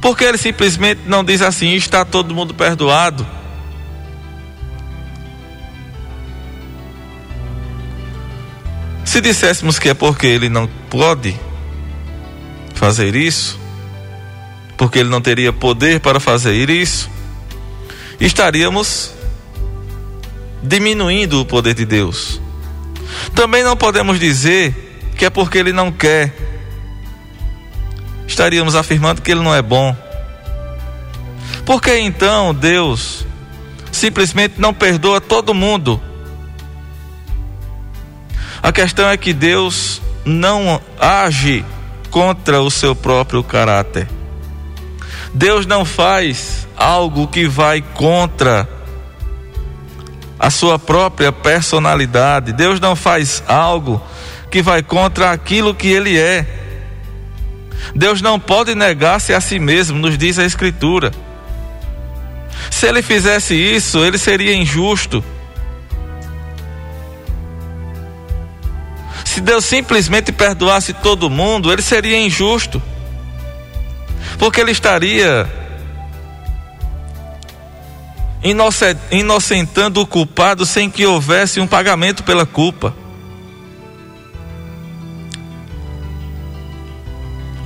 Porque 0.00 0.24
ele 0.24 0.38
simplesmente 0.38 1.02
não 1.06 1.22
diz 1.22 1.40
assim: 1.40 1.72
está 1.74 2.04
todo 2.04 2.34
mundo 2.34 2.52
perdoado? 2.52 3.26
Se 9.14 9.20
disséssemos 9.20 9.78
que 9.78 9.88
é 9.88 9.94
porque 9.94 10.26
ele 10.26 10.48
não 10.48 10.66
pode 10.90 11.38
fazer 12.74 13.14
isso, 13.14 13.56
porque 14.76 14.98
ele 14.98 15.08
não 15.08 15.20
teria 15.20 15.52
poder 15.52 16.00
para 16.00 16.18
fazer 16.18 16.68
isso, 16.68 17.08
estaríamos 18.18 19.12
diminuindo 20.60 21.40
o 21.40 21.44
poder 21.44 21.74
de 21.74 21.84
Deus. 21.84 22.40
Também 23.36 23.62
não 23.62 23.76
podemos 23.76 24.18
dizer 24.18 24.74
que 25.16 25.24
é 25.24 25.30
porque 25.30 25.58
ele 25.58 25.72
não 25.72 25.92
quer. 25.92 26.34
Estaríamos 28.26 28.74
afirmando 28.74 29.22
que 29.22 29.30
ele 29.30 29.42
não 29.42 29.54
é 29.54 29.62
bom. 29.62 29.96
Por 31.64 31.80
que 31.80 31.96
então 31.98 32.52
Deus 32.52 33.24
simplesmente 33.92 34.54
não 34.58 34.74
perdoa 34.74 35.20
todo 35.20 35.54
mundo? 35.54 36.02
A 38.64 38.72
questão 38.72 39.10
é 39.10 39.16
que 39.18 39.34
Deus 39.34 40.00
não 40.24 40.80
age 40.98 41.62
contra 42.10 42.62
o 42.62 42.70
seu 42.70 42.96
próprio 42.96 43.44
caráter. 43.44 44.08
Deus 45.34 45.66
não 45.66 45.84
faz 45.84 46.66
algo 46.74 47.28
que 47.28 47.46
vai 47.46 47.82
contra 47.82 48.66
a 50.40 50.48
sua 50.48 50.78
própria 50.78 51.30
personalidade. 51.30 52.54
Deus 52.54 52.80
não 52.80 52.96
faz 52.96 53.44
algo 53.46 54.02
que 54.50 54.62
vai 54.62 54.82
contra 54.82 55.30
aquilo 55.30 55.74
que 55.74 55.88
ele 55.88 56.18
é. 56.18 56.46
Deus 57.94 58.22
não 58.22 58.40
pode 58.40 58.74
negar-se 58.74 59.34
a 59.34 59.42
si 59.42 59.58
mesmo, 59.58 59.98
nos 59.98 60.16
diz 60.16 60.38
a 60.38 60.44
Escritura. 60.46 61.12
Se 62.70 62.86
ele 62.86 63.02
fizesse 63.02 63.54
isso, 63.54 64.02
ele 64.02 64.16
seria 64.16 64.56
injusto. 64.56 65.22
Se 69.34 69.40
Deus 69.40 69.64
simplesmente 69.64 70.30
perdoasse 70.30 70.92
todo 70.92 71.28
mundo, 71.28 71.72
ele 71.72 71.82
seria 71.82 72.16
injusto. 72.16 72.80
Porque 74.38 74.60
ele 74.60 74.70
estaria 74.70 75.44
inocentando 79.10 80.00
o 80.00 80.06
culpado 80.06 80.64
sem 80.64 80.88
que 80.88 81.04
houvesse 81.04 81.58
um 81.58 81.66
pagamento 81.66 82.22
pela 82.22 82.46
culpa. 82.46 82.94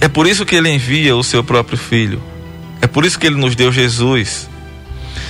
É 0.01 0.09
por 0.09 0.27
isso 0.27 0.47
que 0.47 0.57
ele 0.57 0.71
envia 0.71 1.15
o 1.15 1.23
seu 1.23 1.45
próprio 1.45 1.77
filho. 1.77 2.23
É 2.81 2.87
por 2.87 3.05
isso 3.05 3.19
que 3.19 3.27
ele 3.27 3.37
nos 3.37 3.55
deu 3.55 3.71
Jesus. 3.71 4.49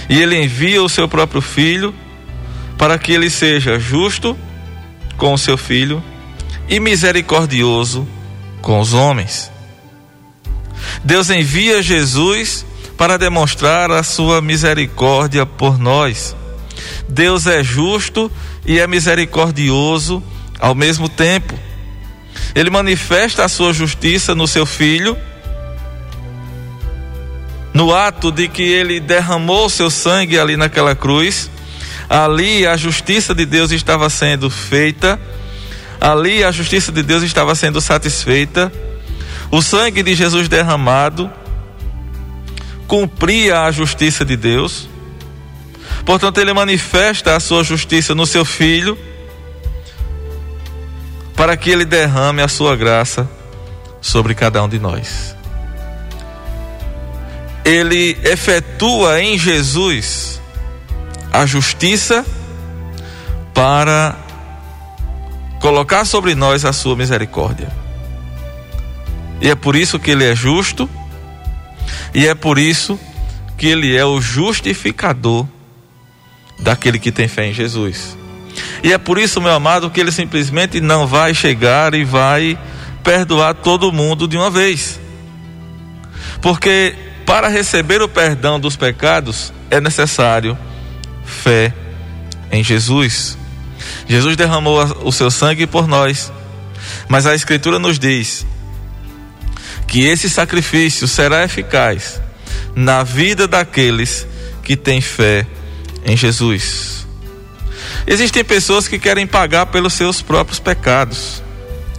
E 0.09 0.23
ele 0.23 0.41
envia 0.41 0.81
o 0.81 0.89
seu 0.89 1.09
próprio 1.09 1.41
filho 1.41 1.93
para 2.79 2.97
que 2.97 3.11
ele 3.11 3.29
seja 3.29 3.77
justo 3.77 4.39
com 5.17 5.35
o 5.35 5.39
seu 5.39 5.59
filho 5.59 6.01
e 6.69 6.79
misericordioso 6.79 8.07
com 8.61 8.81
os 8.81 8.93
homens. 8.93 9.51
Deus 11.03 11.31
envia 11.31 11.83
Jesus 11.83 12.67
para 12.97 13.17
demonstrar 13.17 13.91
a 13.91 14.03
sua 14.03 14.41
misericórdia 14.41 15.47
por 15.47 15.79
nós. 15.79 16.37
Deus 17.09 17.47
é 17.47 17.63
justo 17.63 18.31
e 18.67 18.79
é 18.79 18.87
misericordioso 18.87 20.23
ao 20.59 20.75
mesmo 20.75 21.09
tempo. 21.09 21.55
Ele 22.55 22.71
manifesta 22.71 23.45
a 23.45 23.49
sua 23.49 23.73
justiça 23.73 24.35
no 24.35 24.47
seu 24.47 24.67
filho, 24.67 25.17
no 27.73 27.95
ato 27.95 28.33
de 28.33 28.49
que 28.49 28.63
ele 28.63 29.01
derramou 29.01 29.69
seu 29.69 29.91
sangue 29.91 30.39
ali 30.39 30.57
naquela 30.57 30.95
cruz. 30.95 31.51
Ali 32.09 32.67
a 32.67 32.77
justiça 32.77 33.35
de 33.35 33.47
Deus 33.47 33.71
estava 33.71 34.11
sendo 34.11 34.51
feita 34.51 35.21
Ali 36.01 36.45
a 36.45 36.51
justiça 36.51 36.93
de 36.93 37.03
Deus 37.03 37.23
estava 37.23 37.55
sendo 37.55 37.81
satisfeita. 37.81 38.73
O 39.51 39.63
sangue 39.63 40.03
de 40.03 40.15
Jesus 40.15 40.49
derramado 40.49 41.31
cumpria 42.87 43.63
a 43.63 43.71
justiça 43.71 44.25
de 44.25 44.37
Deus. 44.37 44.89
Portanto, 46.05 46.39
ele 46.39 46.53
manifesta 46.53 47.37
a 47.37 47.41
sua 47.41 47.63
justiça 47.63 48.15
no 48.15 48.27
seu 48.27 48.45
filho, 48.45 48.97
para 51.37 51.57
que 51.57 51.71
ele 51.71 51.85
derrame 51.85 52.43
a 52.43 52.49
sua 52.49 52.75
graça 52.75 53.29
sobre 54.01 54.35
cada 54.35 54.63
um 54.63 54.69
de 54.69 54.79
nós. 54.79 55.37
Ele 57.65 58.17
efetua 58.25 59.21
em 59.21 59.39
Jesus 59.39 60.41
a 61.33 61.45
justiça 61.45 62.25
para 63.53 64.17
colocar 65.61 66.05
sobre 66.05 66.35
nós 66.35 66.65
a 66.65 66.73
sua 66.73 66.97
misericórdia. 66.97 67.69
E 69.41 69.49
é 69.49 69.55
por 69.55 69.77
isso 69.77 69.99
que 69.99 70.11
ele 70.11 70.25
é 70.25 70.35
justo, 70.35 70.89
e 72.15 72.27
é 72.27 72.35
por 72.35 72.59
isso 72.59 72.99
que 73.57 73.67
ele 73.67 73.97
é 73.97 74.05
o 74.05 74.21
justificador 74.21 75.47
daquele 76.59 76.99
que 76.99 77.13
tem 77.13 77.29
fé 77.29 77.47
em 77.47 77.53
Jesus. 77.53 78.17
E 78.83 78.93
é 78.93 78.99
por 78.99 79.19
isso, 79.19 79.41
meu 79.41 79.53
amado, 79.53 79.91
que 79.91 80.01
ele 80.01 80.13
simplesmente 80.13 80.81
não 80.81 81.07
vai 81.07 81.35
chegar 81.35 81.95
e 81.95 82.05
vai 82.05 82.59
perdoar 83.03 83.55
todo 83.55 83.93
mundo 83.93 84.27
de 84.27 84.37
uma 84.37 84.51
vez. 84.51 85.01
Porque 86.41 86.95
para 87.27 87.49
receber 87.49 88.01
o 88.01 88.09
perdão 88.09 88.59
dos 88.59 88.77
pecados 88.77 89.53
é 89.71 89.81
necessário 89.81 90.57
fé 91.25 91.73
em 92.51 92.65
Jesus. 92.65 93.37
Jesus 94.09 94.37
derramou 94.37 94.83
o 95.03 95.13
seu 95.13 95.31
sangue 95.31 95.67
por 95.67 95.87
nós, 95.87 96.33
mas 97.09 97.27
a 97.27 97.35
Escritura 97.35 97.79
nos 97.79 97.99
diz 97.99 98.47
que 99.87 100.07
esse 100.07 100.29
sacrifício 100.29 101.09
será 101.09 101.45
eficaz 101.45 102.21
na 102.75 103.03
vida 103.03 103.49
daqueles 103.49 104.27
que 104.63 104.77
têm 104.77 105.01
fé 105.01 105.47
em 106.05 106.17
Jesus. 106.17 107.07
Existem 108.07 108.45
pessoas 108.45 108.87
que 108.87 108.99
querem 108.99 109.27
pagar 109.27 109.67
pelos 109.67 109.95
seus 109.95 110.23
próprios 110.23 110.59
pecados. 110.59 111.43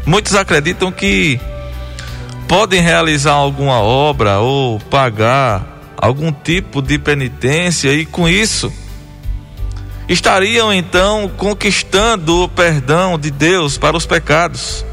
Muitos 0.06 0.36
acreditam 0.36 0.91
que 0.91 1.39
podem 2.47 2.82
realizar 2.82 3.34
alguma 3.34 3.80
obra 3.80 4.39
ou 4.39 4.80
pagar 4.80 5.95
algum 5.97 6.32
tipo 6.32 6.82
de 6.82 6.97
penitência 6.97 7.93
e 7.93 8.06
com 8.06 8.28
isso 8.28 8.71
estariam 10.10 10.74
então 10.74 11.32
conquistando 11.38 12.43
o 12.43 12.50
perdão 12.50 13.17
de 13.17 13.30
Deus 13.30 13.78
para 13.78 13.95
os 13.95 14.08
pecados. 14.08 14.84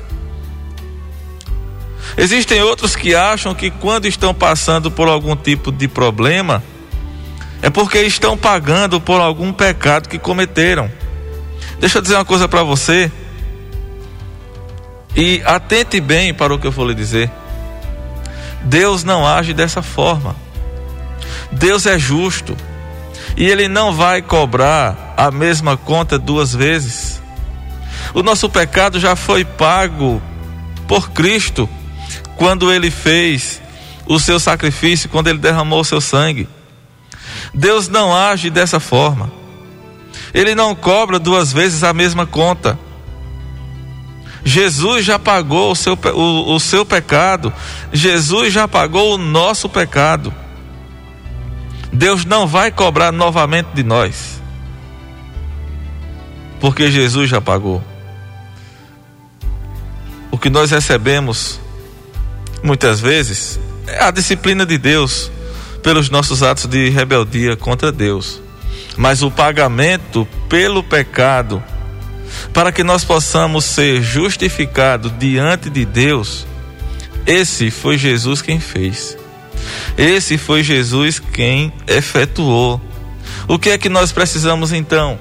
Existem 2.19 2.63
outros 2.63 2.95
que 2.95 3.15
acham 3.15 3.55
que 3.55 3.71
quando 3.71 4.07
estão 4.07 4.35
passando 4.35 4.91
por 4.91 5.09
algum 5.09 5.35
tipo 5.35 5.73
de 5.73 5.89
problema, 5.89 6.63
é 7.63 7.71
porque 7.71 7.99
estão 8.03 8.37
pagando 8.37 9.01
por 9.01 9.21
algum 9.21 9.53
pecado 9.53 10.09
que 10.09 10.19
cometeram. 10.19 10.91
Deixa 11.81 11.99
eu 11.99 12.03
dizer 12.03 12.15
uma 12.15 12.25
coisa 12.25 12.47
para 12.47 12.63
você. 12.63 13.11
E 15.15 15.43
atente 15.47 15.99
bem 15.99 16.35
para 16.35 16.55
o 16.55 16.59
que 16.59 16.67
eu 16.67 16.73
vou 16.73 16.87
lhe 16.87 16.95
dizer. 16.95 17.31
Deus 18.63 19.03
não 19.03 19.27
age 19.27 19.55
dessa 19.55 19.83
forma. 19.83 20.37
Deus 21.51 21.87
é 21.87 21.99
justo. 21.99 22.57
E 23.37 23.45
Ele 23.45 23.69
não 23.69 23.93
vai 23.93 24.23
cobrar 24.23 25.15
a 25.17 25.31
mesma 25.31 25.77
conta 25.77 26.19
duas 26.19 26.55
vezes. 26.55 27.23
O 28.15 28.23
nosso 28.23 28.49
pecado 28.49 28.99
já 28.99 29.15
foi 29.15 29.45
pago 29.45 30.23
por 30.87 31.11
Cristo 31.11 31.69
quando 32.37 32.73
ele 32.73 32.91
fez 32.91 33.61
o 34.07 34.19
seu 34.21 34.39
sacrifício, 34.39 35.09
quando 35.09 35.29
ele 35.29 35.39
derramou 35.39 35.81
o 35.81 35.85
seu 35.85 36.01
sangue. 36.01 36.49
Deus 37.53 37.89
não 37.89 38.15
age 38.15 38.51
dessa 38.51 38.79
forma. 38.79 39.31
Ele 40.33 40.55
não 40.55 40.75
cobra 40.75 41.19
duas 41.19 41.53
vezes 41.53 41.83
a 41.83 41.93
mesma 41.93 42.27
conta. 42.27 42.79
Jesus 44.45 45.05
já 45.05 45.19
pagou 45.19 45.73
o 45.73 45.75
seu, 45.75 45.99
o, 46.15 46.55
o 46.55 46.61
seu 46.61 46.85
pecado. 46.85 47.53
Jesus 47.93 48.53
já 48.53 48.69
pagou 48.69 49.15
o 49.15 49.19
nosso 49.19 49.69
pecado. 49.69 50.33
Deus 51.97 52.25
não 52.25 52.47
vai 52.47 52.71
cobrar 52.71 53.11
novamente 53.11 53.69
de 53.75 53.83
nós 53.83 54.37
porque 56.61 56.91
Jesus 56.91 57.29
já 57.29 57.41
pagou. 57.41 57.83
O 60.31 60.39
que 60.39 60.51
nós 60.51 60.71
recebemos, 60.71 61.61
muitas 62.63 63.01
vezes, 63.01 63.61
é 63.87 64.03
a 64.03 64.11
disciplina 64.11 64.67
de 64.67 64.77
Deus 64.77 65.31
pelos 65.83 66.11
nossos 66.11 66.43
atos 66.43 66.67
de 66.67 66.89
rebeldia 66.89 67.57
contra 67.57 67.93
Deus. 67.93 68.41
Mas 68.97 69.23
o 69.23 69.31
pagamento 69.31 70.27
pelo 70.49 70.83
pecado, 70.83 71.63
para 72.53 72.73
que 72.73 72.83
nós 72.83 73.05
possamos 73.05 73.65
ser 73.65 74.03
justificados 74.03 75.13
diante 75.19 75.71
de 75.71 75.85
Deus, 75.85 76.47
esse 77.27 77.71
foi 77.71 77.97
Jesus 77.97 78.43
quem 78.43 78.59
fez. 78.59 79.17
Esse 79.97 80.37
foi 80.39 80.63
Jesus 80.63 81.19
quem 81.19 81.73
efetuou. 81.87 82.81
O 83.49 83.59
que 83.59 83.71
é 83.71 83.79
que 83.79 83.89
nós 83.89 84.13
precisamos 84.13 84.73
então? 84.73 85.19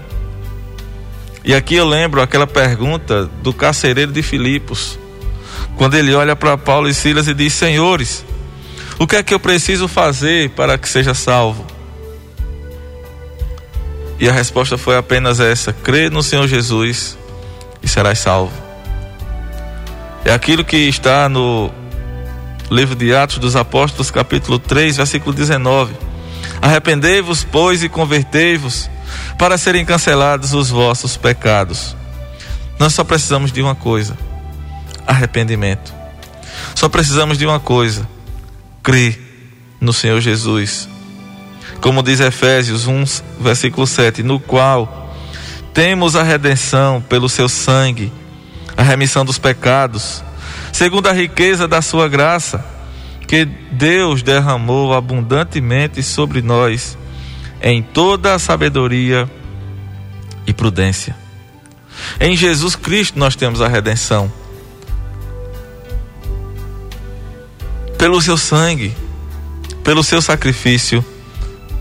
E 1.43 1.53
aqui 1.53 1.75
eu 1.75 1.87
lembro 1.87 2.21
aquela 2.21 2.47
pergunta 2.47 3.29
do 3.43 3.53
carcereiro 3.53 4.11
de 4.11 4.23
Filipos, 4.23 4.97
quando 5.77 5.93
ele 5.93 6.13
olha 6.13 6.35
para 6.35 6.57
Paulo 6.57 6.89
e 6.89 6.93
Silas 6.93 7.27
e 7.27 7.33
diz: 7.33 7.53
Senhores, 7.53 8.25
o 8.97 9.05
que 9.05 9.15
é 9.15 9.23
que 9.23 9.33
eu 9.33 9.39
preciso 9.39 9.87
fazer 9.87 10.49
para 10.51 10.77
que 10.77 10.89
seja 10.89 11.13
salvo? 11.13 11.65
E 14.19 14.27
a 14.29 14.31
resposta 14.31 14.77
foi 14.77 14.97
apenas 14.97 15.39
essa: 15.39 15.71
crê 15.71 16.09
no 16.09 16.23
Senhor 16.23 16.47
Jesus 16.47 17.17
e 17.83 17.87
serás 17.87 18.19
salvo. 18.19 18.53
É 20.23 20.33
aquilo 20.33 20.65
que 20.65 20.77
está 20.77 21.29
no 21.29 21.71
livro 22.69 22.95
de 22.95 23.13
Atos 23.13 23.37
dos 23.37 23.55
Apóstolos, 23.55 24.09
capítulo 24.09 24.57
3, 24.57 24.97
versículo 24.97 25.33
19. 25.33 25.93
Arrependei-vos, 26.61 27.43
pois, 27.43 27.83
e 27.83 27.89
convertei-vos 27.89 28.89
para 29.37 29.57
serem 29.57 29.85
cancelados 29.85 30.53
os 30.53 30.69
vossos 30.69 31.17
pecados. 31.17 31.95
Nós 32.79 32.93
só 32.93 33.03
precisamos 33.03 33.51
de 33.51 33.61
uma 33.61 33.75
coisa: 33.75 34.17
arrependimento. 35.05 35.93
Só 36.73 36.89
precisamos 36.89 37.37
de 37.37 37.45
uma 37.45 37.59
coisa: 37.59 38.07
crer 38.81 39.19
no 39.79 39.93
Senhor 39.93 40.19
Jesus. 40.19 40.89
Como 41.81 42.01
diz 42.01 42.19
Efésios 42.19 42.87
1, 42.87 43.03
versículo 43.39 43.85
7, 43.85 44.23
no 44.23 44.39
qual 44.39 45.13
temos 45.73 46.15
a 46.15 46.23
redenção 46.23 47.01
pelo 47.01 47.29
seu 47.29 47.47
sangue, 47.47 48.11
a 48.75 48.81
remissão 48.81 49.23
dos 49.23 49.37
pecados, 49.37 50.23
segundo 50.75 51.07
a 51.07 51.13
riqueza 51.13 51.69
da 51.69 51.81
sua 51.81 52.09
graça, 52.09 52.65
que 53.25 53.45
Deus 53.45 54.21
derramou 54.21 54.93
abundantemente 54.93 56.03
sobre 56.03 56.41
nós 56.41 56.97
em 57.61 57.81
toda 57.81 58.33
a 58.33 58.39
sabedoria 58.39 59.25
e 60.45 60.51
prudência. 60.51 61.15
Em 62.19 62.35
Jesus 62.35 62.75
Cristo 62.75 63.17
nós 63.17 63.37
temos 63.37 63.61
a 63.61 63.69
redenção. 63.69 64.29
Pelo 67.97 68.21
seu 68.21 68.37
sangue, 68.37 68.93
pelo 69.81 70.03
seu 70.03 70.21
sacrifício 70.21 71.03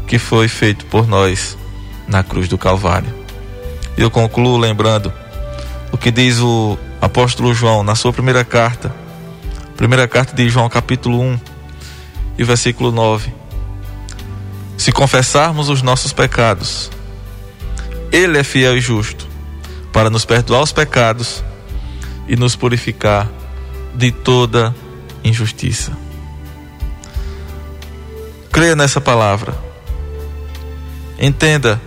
que 0.06 0.20
foi 0.20 0.46
feito 0.46 0.86
por 0.86 1.08
nós 1.08 1.58
na 2.06 2.22
cruz 2.22 2.46
do 2.46 2.56
Calvário. 2.56 3.12
E 3.98 4.02
eu 4.02 4.10
concluo 4.10 4.56
lembrando 4.56 5.12
o 5.90 5.98
que 5.98 6.12
diz 6.12 6.38
o 6.38 6.78
apóstolo 7.04 7.52
João 7.52 7.82
na 7.82 7.94
sua 7.94 8.12
primeira 8.12 8.44
carta, 8.44 8.90
primeira 9.76 10.08
carta 10.08 10.34
de 10.34 10.48
João, 10.48 10.70
capítulo 10.70 11.20
1, 11.20 11.40
e 12.38 12.44
versículo 12.44 12.90
9. 12.90 13.30
Se 14.78 14.90
confessarmos 14.90 15.68
os 15.68 15.82
nossos 15.82 16.14
pecados, 16.14 16.90
Ele 18.10 18.38
é 18.38 18.42
fiel 18.42 18.76
e 18.76 18.80
justo 18.80 19.28
para 19.92 20.08
nos 20.08 20.24
perdoar 20.24 20.62
os 20.62 20.72
pecados 20.72 21.44
e 22.26 22.36
nos 22.36 22.56
purificar 22.56 23.30
de 23.94 24.10
toda 24.10 24.74
injustiça. 25.22 25.92
Creia 28.50 28.74
nessa 28.74 29.00
palavra. 29.00 29.54
Entenda 31.18 31.80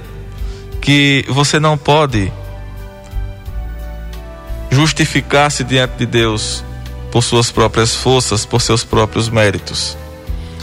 que 0.79 1.25
você 1.27 1.59
não 1.59 1.75
pode 1.75 2.31
justificar-se 4.69 5.63
diante 5.63 5.97
de 5.97 6.05
Deus 6.05 6.63
por 7.11 7.23
suas 7.23 7.51
próprias 7.51 7.95
forças, 7.95 8.45
por 8.45 8.61
seus 8.61 8.83
próprios 8.83 9.29
méritos, 9.29 9.97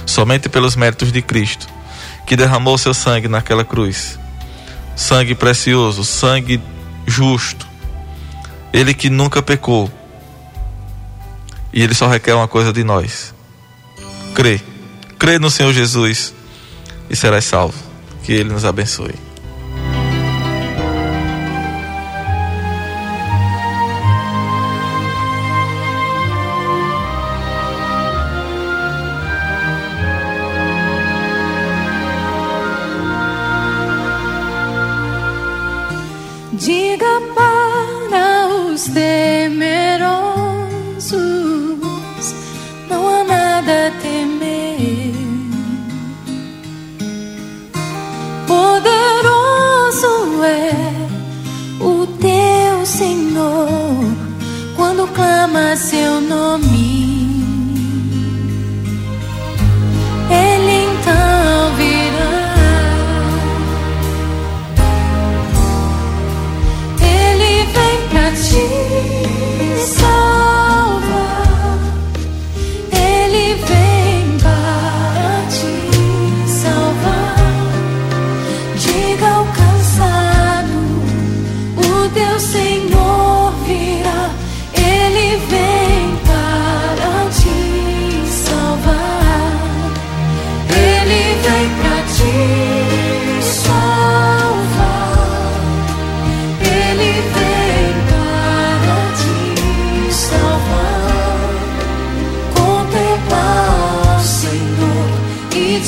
somente 0.06 0.48
pelos 0.48 0.76
méritos 0.76 1.10
de 1.10 1.22
Cristo, 1.22 1.66
que 2.26 2.36
derramou 2.36 2.76
seu 2.78 2.94
sangue 2.94 3.28
naquela 3.28 3.64
cruz. 3.64 4.18
Sangue 4.94 5.34
precioso, 5.34 6.04
sangue 6.04 6.60
justo. 7.06 7.66
Ele 8.72 8.94
que 8.94 9.10
nunca 9.10 9.42
pecou. 9.42 9.90
E 11.72 11.82
ele 11.82 11.94
só 11.94 12.06
requer 12.06 12.34
uma 12.34 12.46
coisa 12.46 12.72
de 12.72 12.84
nós: 12.84 13.34
crê. 14.34 14.60
Crê 15.18 15.38
no 15.38 15.50
Senhor 15.50 15.72
Jesus 15.72 16.34
e 17.08 17.16
serás 17.16 17.44
salvo. 17.44 17.78
Que 18.22 18.32
ele 18.32 18.52
nos 18.52 18.64
abençoe. 18.64 19.23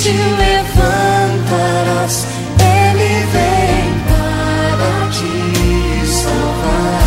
Te 0.06 0.14
levantarás. 0.42 2.14
Ele 2.60 3.12
vem 3.32 3.86
para 4.10 4.92
te 5.10 5.34
salvar. 6.06 7.02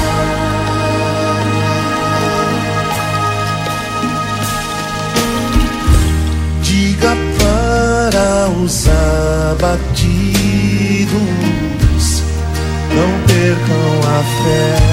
Diga 6.61 7.13
para 7.39 8.27
os 8.61 8.75
abatidos, 9.51 9.87
não 12.95 13.11
percam 13.27 13.89
a 14.03 14.19
fé. 14.43 14.88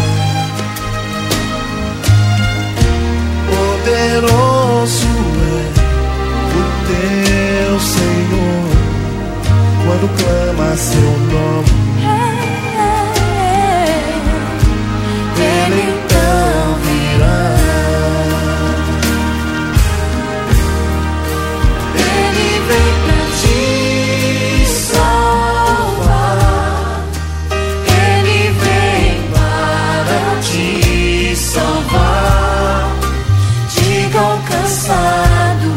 Seu 10.76 11.00
nome. 11.00 11.70
Ele 15.38 15.82
então 15.88 16.74
virá. 16.84 17.40
Ele 21.94 22.50
vem 22.68 22.92
pra 23.04 23.20
te 23.40 23.60
salvar. 24.66 26.38
Ele 27.86 28.40
vem 28.60 29.12
para 29.32 30.22
te 30.42 31.34
salvar. 31.36 32.90
Diga 33.70 34.20
ao 34.20 34.38
cansado, 34.40 35.70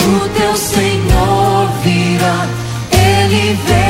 o 0.00 0.28
teu 0.38 0.54
Senhor 0.56 1.68
virá. 1.82 2.38
Ele 2.92 3.44
vem 3.66 3.85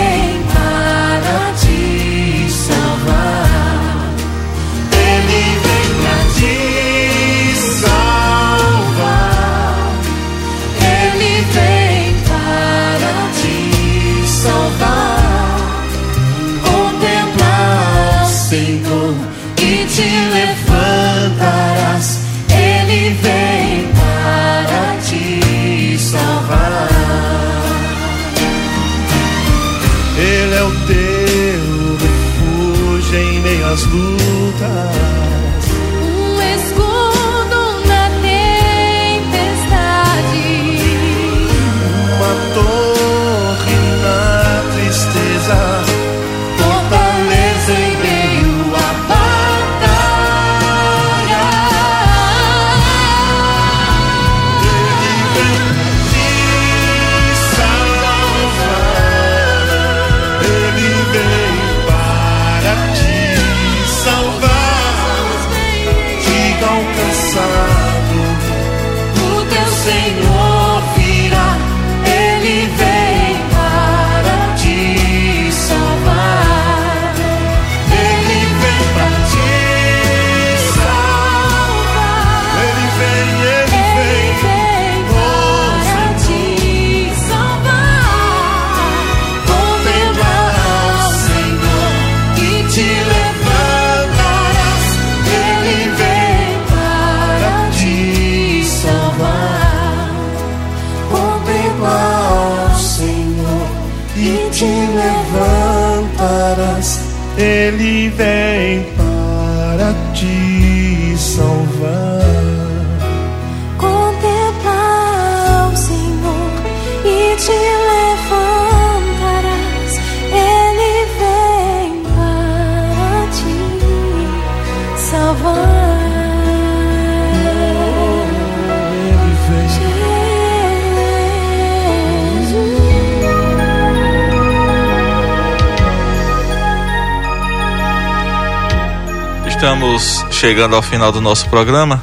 Estamos 139.57 140.23
chegando 140.31 140.77
ao 140.77 140.83
final 140.83 141.11
do 141.11 141.19
nosso 141.19 141.49
programa. 141.49 142.03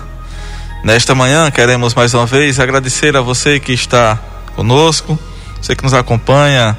Nesta 0.83 1.13
manhã, 1.13 1.51
queremos 1.51 1.93
mais 1.93 2.11
uma 2.15 2.25
vez 2.25 2.59
agradecer 2.59 3.15
a 3.15 3.21
você 3.21 3.59
que 3.59 3.71
está 3.71 4.19
conosco, 4.55 5.17
você 5.61 5.75
que 5.75 5.83
nos 5.83 5.93
acompanha 5.93 6.75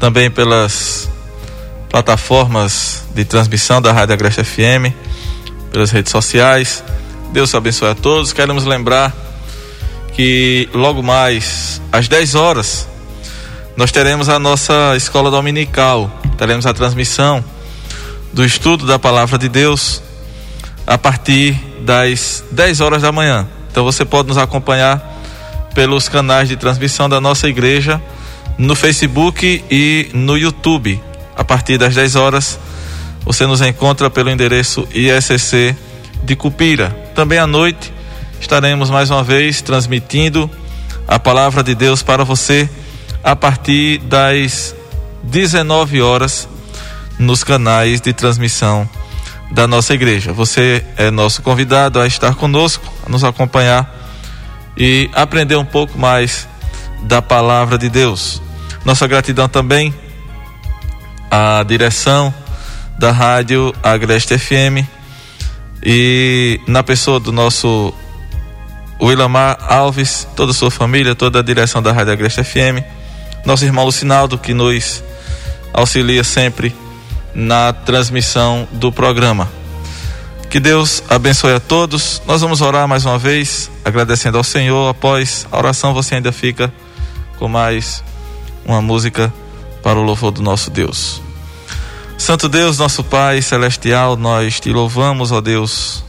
também 0.00 0.28
pelas 0.28 1.08
plataformas 1.88 3.04
de 3.14 3.24
transmissão 3.24 3.80
da 3.80 3.92
Rádio 3.92 4.14
Agreste 4.14 4.42
FM, 4.42 4.92
pelas 5.70 5.92
redes 5.92 6.10
sociais. 6.10 6.82
Deus 7.32 7.54
abençoe 7.54 7.90
a 7.90 7.94
todos. 7.94 8.32
Queremos 8.32 8.64
lembrar 8.64 9.14
que 10.14 10.68
logo 10.74 11.00
mais 11.00 11.80
às 11.92 12.08
10 12.08 12.34
horas 12.34 12.88
nós 13.76 13.92
teremos 13.92 14.28
a 14.28 14.40
nossa 14.40 14.96
escola 14.96 15.30
dominical, 15.30 16.10
teremos 16.36 16.66
a 16.66 16.74
transmissão 16.74 17.42
do 18.32 18.44
estudo 18.44 18.84
da 18.84 18.98
palavra 18.98 19.38
de 19.38 19.48
Deus 19.48 20.07
a 20.88 20.96
partir 20.96 21.54
das 21.82 22.42
10 22.50 22.80
horas 22.80 23.02
da 23.02 23.12
manhã. 23.12 23.46
Então 23.70 23.84
você 23.84 24.06
pode 24.06 24.28
nos 24.28 24.38
acompanhar 24.38 25.20
pelos 25.74 26.08
canais 26.08 26.48
de 26.48 26.56
transmissão 26.56 27.10
da 27.10 27.20
nossa 27.20 27.46
igreja 27.46 28.00
no 28.56 28.74
Facebook 28.74 29.62
e 29.70 30.08
no 30.14 30.38
YouTube. 30.38 30.98
A 31.36 31.44
partir 31.44 31.76
das 31.76 31.94
10 31.94 32.16
horas 32.16 32.58
você 33.22 33.46
nos 33.46 33.60
encontra 33.60 34.08
pelo 34.08 34.30
endereço 34.30 34.88
ISCC 34.94 35.76
de 36.24 36.34
Cupira. 36.34 36.88
Também 37.14 37.38
à 37.38 37.46
noite 37.46 37.92
estaremos 38.40 38.88
mais 38.88 39.10
uma 39.10 39.22
vez 39.22 39.60
transmitindo 39.60 40.50
a 41.06 41.18
palavra 41.18 41.62
de 41.62 41.74
Deus 41.74 42.02
para 42.02 42.24
você 42.24 42.68
a 43.22 43.36
partir 43.36 43.98
das 43.98 44.74
19 45.22 46.00
horas 46.00 46.48
nos 47.18 47.44
canais 47.44 48.00
de 48.00 48.14
transmissão 48.14 48.88
da 49.50 49.66
nossa 49.66 49.94
igreja. 49.94 50.32
Você 50.32 50.84
é 50.96 51.10
nosso 51.10 51.42
convidado 51.42 52.00
a 52.00 52.06
estar 52.06 52.34
conosco, 52.34 52.84
a 53.06 53.10
nos 53.10 53.24
acompanhar 53.24 53.94
e 54.76 55.10
aprender 55.14 55.56
um 55.56 55.64
pouco 55.64 55.98
mais 55.98 56.48
da 57.02 57.22
palavra 57.22 57.78
de 57.78 57.88
Deus. 57.88 58.42
Nossa 58.84 59.06
gratidão 59.06 59.48
também 59.48 59.94
à 61.30 61.62
direção 61.66 62.32
da 62.98 63.12
rádio 63.12 63.74
Agreste 63.82 64.38
FM 64.38 64.86
e 65.84 66.60
na 66.66 66.82
pessoa 66.82 67.20
do 67.20 67.32
nosso 67.32 67.94
Willamar 69.00 69.58
Alves, 69.60 70.26
toda 70.34 70.50
a 70.50 70.54
sua 70.54 70.70
família, 70.70 71.14
toda 71.14 71.38
a 71.38 71.42
direção 71.42 71.80
da 71.80 71.92
Rádio 71.92 72.12
Agreste 72.12 72.42
FM, 72.42 72.82
nosso 73.44 73.64
irmão 73.64 73.84
Lucinaldo 73.84 74.36
que 74.36 74.52
nos 74.52 75.02
auxilia 75.72 76.24
sempre 76.24 76.74
na 77.34 77.72
transmissão 77.72 78.68
do 78.72 78.90
programa. 78.90 79.48
Que 80.50 80.58
Deus 80.58 81.02
abençoe 81.08 81.52
a 81.52 81.60
todos. 81.60 82.22
Nós 82.26 82.40
vamos 82.40 82.62
orar 82.62 82.88
mais 82.88 83.04
uma 83.04 83.18
vez, 83.18 83.70
agradecendo 83.84 84.38
ao 84.38 84.44
Senhor. 84.44 84.88
Após 84.88 85.46
a 85.52 85.58
oração, 85.58 85.92
você 85.92 86.14
ainda 86.14 86.32
fica 86.32 86.72
com 87.38 87.48
mais 87.48 88.02
uma 88.64 88.80
música 88.80 89.32
para 89.82 89.98
o 89.98 90.02
louvor 90.02 90.30
do 90.30 90.42
nosso 90.42 90.70
Deus. 90.70 91.20
Santo 92.16 92.48
Deus, 92.48 92.78
nosso 92.78 93.04
Pai 93.04 93.42
celestial, 93.42 94.16
nós 94.16 94.58
te 94.58 94.72
louvamos, 94.72 95.32
ó 95.32 95.40
Deus, 95.40 96.02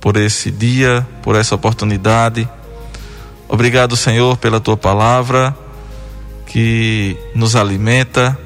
por 0.00 0.16
esse 0.16 0.50
dia, 0.50 1.06
por 1.22 1.36
essa 1.36 1.54
oportunidade. 1.54 2.48
Obrigado, 3.48 3.96
Senhor, 3.96 4.36
pela 4.36 4.60
tua 4.60 4.76
palavra 4.76 5.56
que 6.46 7.16
nos 7.34 7.54
alimenta 7.54 8.36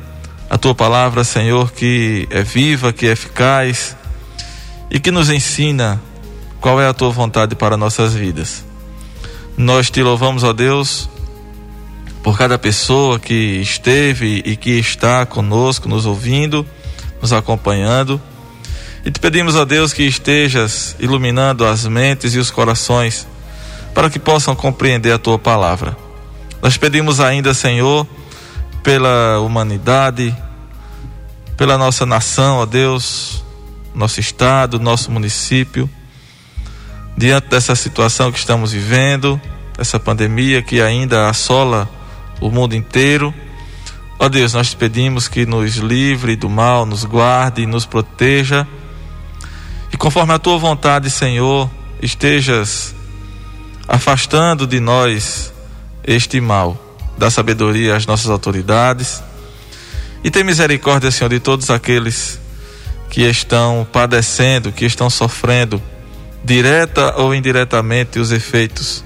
a 0.54 0.56
tua 0.56 0.72
palavra, 0.72 1.24
Senhor, 1.24 1.72
que 1.72 2.28
é 2.30 2.40
viva, 2.44 2.92
que 2.92 3.08
é 3.08 3.10
eficaz 3.10 3.96
e 4.88 5.00
que 5.00 5.10
nos 5.10 5.28
ensina 5.28 6.00
qual 6.60 6.80
é 6.80 6.86
a 6.86 6.94
tua 6.94 7.10
vontade 7.10 7.56
para 7.56 7.76
nossas 7.76 8.14
vidas. 8.14 8.64
Nós 9.56 9.90
te 9.90 10.00
louvamos, 10.00 10.44
ó 10.44 10.52
Deus, 10.52 11.10
por 12.22 12.38
cada 12.38 12.56
pessoa 12.56 13.18
que 13.18 13.34
esteve 13.34 14.44
e 14.46 14.54
que 14.54 14.78
está 14.78 15.26
conosco, 15.26 15.88
nos 15.88 16.06
ouvindo, 16.06 16.64
nos 17.20 17.32
acompanhando. 17.32 18.22
E 19.04 19.10
te 19.10 19.18
pedimos, 19.18 19.56
ó 19.56 19.64
Deus, 19.64 19.92
que 19.92 20.04
estejas 20.04 20.94
iluminando 21.00 21.66
as 21.66 21.84
mentes 21.84 22.32
e 22.32 22.38
os 22.38 22.52
corações 22.52 23.26
para 23.92 24.08
que 24.08 24.20
possam 24.20 24.54
compreender 24.54 25.10
a 25.10 25.18
tua 25.18 25.36
palavra. 25.36 25.96
Nós 26.62 26.76
pedimos 26.76 27.18
ainda, 27.18 27.52
Senhor, 27.52 28.06
pela 28.84 29.40
humanidade, 29.40 30.43
pela 31.56 31.78
nossa 31.78 32.04
nação, 32.04 32.58
ó 32.58 32.66
Deus, 32.66 33.44
nosso 33.94 34.20
estado, 34.20 34.80
nosso 34.80 35.10
município, 35.10 35.88
diante 37.16 37.48
dessa 37.48 37.76
situação 37.76 38.32
que 38.32 38.38
estamos 38.38 38.72
vivendo, 38.72 39.40
essa 39.78 40.00
pandemia 40.00 40.62
que 40.62 40.80
ainda 40.80 41.28
assola 41.28 41.88
o 42.40 42.50
mundo 42.50 42.74
inteiro. 42.74 43.32
Ó 44.18 44.28
Deus, 44.28 44.52
nós 44.52 44.70
te 44.70 44.76
pedimos 44.76 45.28
que 45.28 45.46
nos 45.46 45.76
livre 45.76 46.36
do 46.36 46.48
mal, 46.48 46.86
nos 46.86 47.04
guarde 47.04 47.62
e 47.62 47.66
nos 47.66 47.84
proteja. 47.84 48.66
E 49.92 49.96
conforme 49.96 50.32
a 50.32 50.38
tua 50.38 50.58
vontade, 50.58 51.10
Senhor, 51.10 51.70
estejas 52.02 52.94
afastando 53.86 54.66
de 54.66 54.80
nós 54.80 55.52
este 56.06 56.40
mal. 56.40 56.76
Dá 57.16 57.30
sabedoria 57.30 57.96
às 57.96 58.06
nossas 58.06 58.30
autoridades. 58.30 59.22
E 60.24 60.30
tem 60.30 60.42
misericórdia, 60.42 61.10
Senhor, 61.10 61.28
de 61.28 61.38
todos 61.38 61.68
aqueles 61.68 62.40
que 63.10 63.20
estão 63.20 63.86
padecendo, 63.92 64.72
que 64.72 64.86
estão 64.86 65.10
sofrendo, 65.10 65.80
direta 66.42 67.14
ou 67.18 67.34
indiretamente, 67.34 68.18
os 68.18 68.32
efeitos 68.32 69.04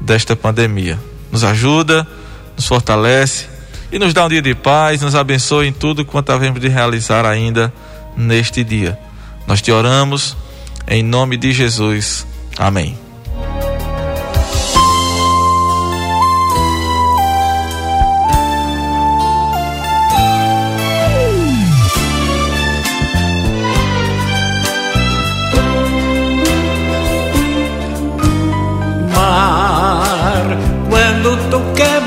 desta 0.00 0.34
pandemia. 0.34 0.98
Nos 1.30 1.44
ajuda, 1.44 2.06
nos 2.56 2.66
fortalece 2.66 3.44
e 3.92 3.98
nos 3.98 4.14
dá 4.14 4.24
um 4.24 4.28
dia 4.28 4.42
de 4.42 4.54
paz, 4.54 5.02
nos 5.02 5.14
abençoe 5.14 5.68
em 5.68 5.72
tudo 5.72 6.04
quanto 6.04 6.32
havemos 6.32 6.60
de 6.60 6.68
realizar 6.68 7.26
ainda 7.26 7.72
neste 8.16 8.64
dia. 8.64 8.98
Nós 9.46 9.60
te 9.60 9.70
oramos 9.70 10.34
em 10.88 11.02
nome 11.02 11.36
de 11.36 11.52
Jesus. 11.52 12.26
Amém. 12.58 13.05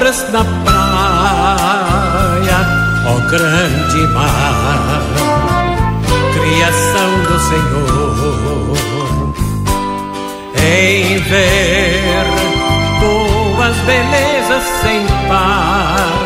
Quebras 0.09 0.25
na 0.31 0.43
praia, 0.65 2.59
ó 3.05 3.13
grande 3.29 4.07
mar, 4.13 5.01
criação 6.33 7.11
do 7.27 7.39
Senhor, 7.39 8.73
em 10.55 11.17
ver 11.19 12.25
tuas 12.99 13.77
belezas 13.85 14.63
sem 14.81 15.05
par, 15.27 16.21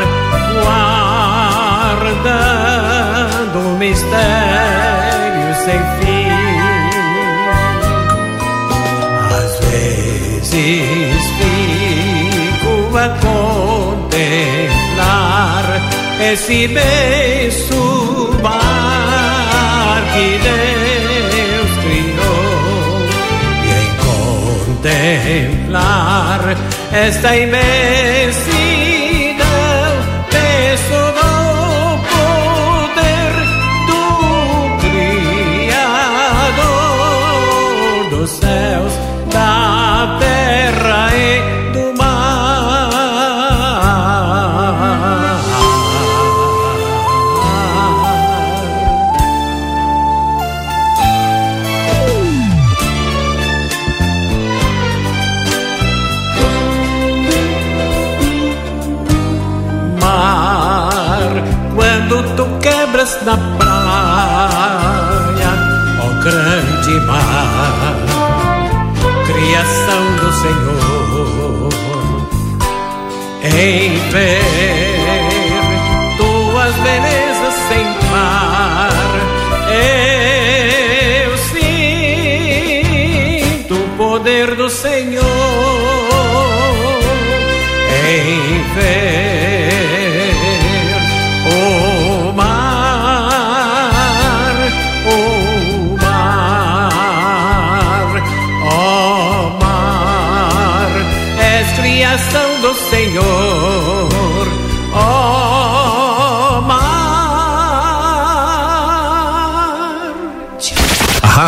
guardando 3.03 3.59
mistério 3.77 5.55
sem 5.65 5.79
fim. 5.99 6.31
Às 9.29 9.53
vezes 9.59 11.23
fico 13.03 13.09
a 13.09 13.09
contemplar 14.09 15.65
esse 16.21 16.53
imenso 16.63 18.39
mar 18.41 20.01
que 20.13 20.39
Deus 20.39 21.71
criou 21.83 22.99
e 23.65 23.67
em 23.81 23.89
contemplar 25.65 26.41
esta 26.93 27.35
imensidão 27.35 28.82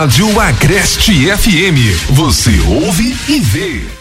Rádio 0.06 0.40
Agreste 0.40 1.14
FM. 1.36 2.14
Você 2.14 2.60
ouve 2.60 3.18
e 3.28 3.40
vê. 3.40 3.95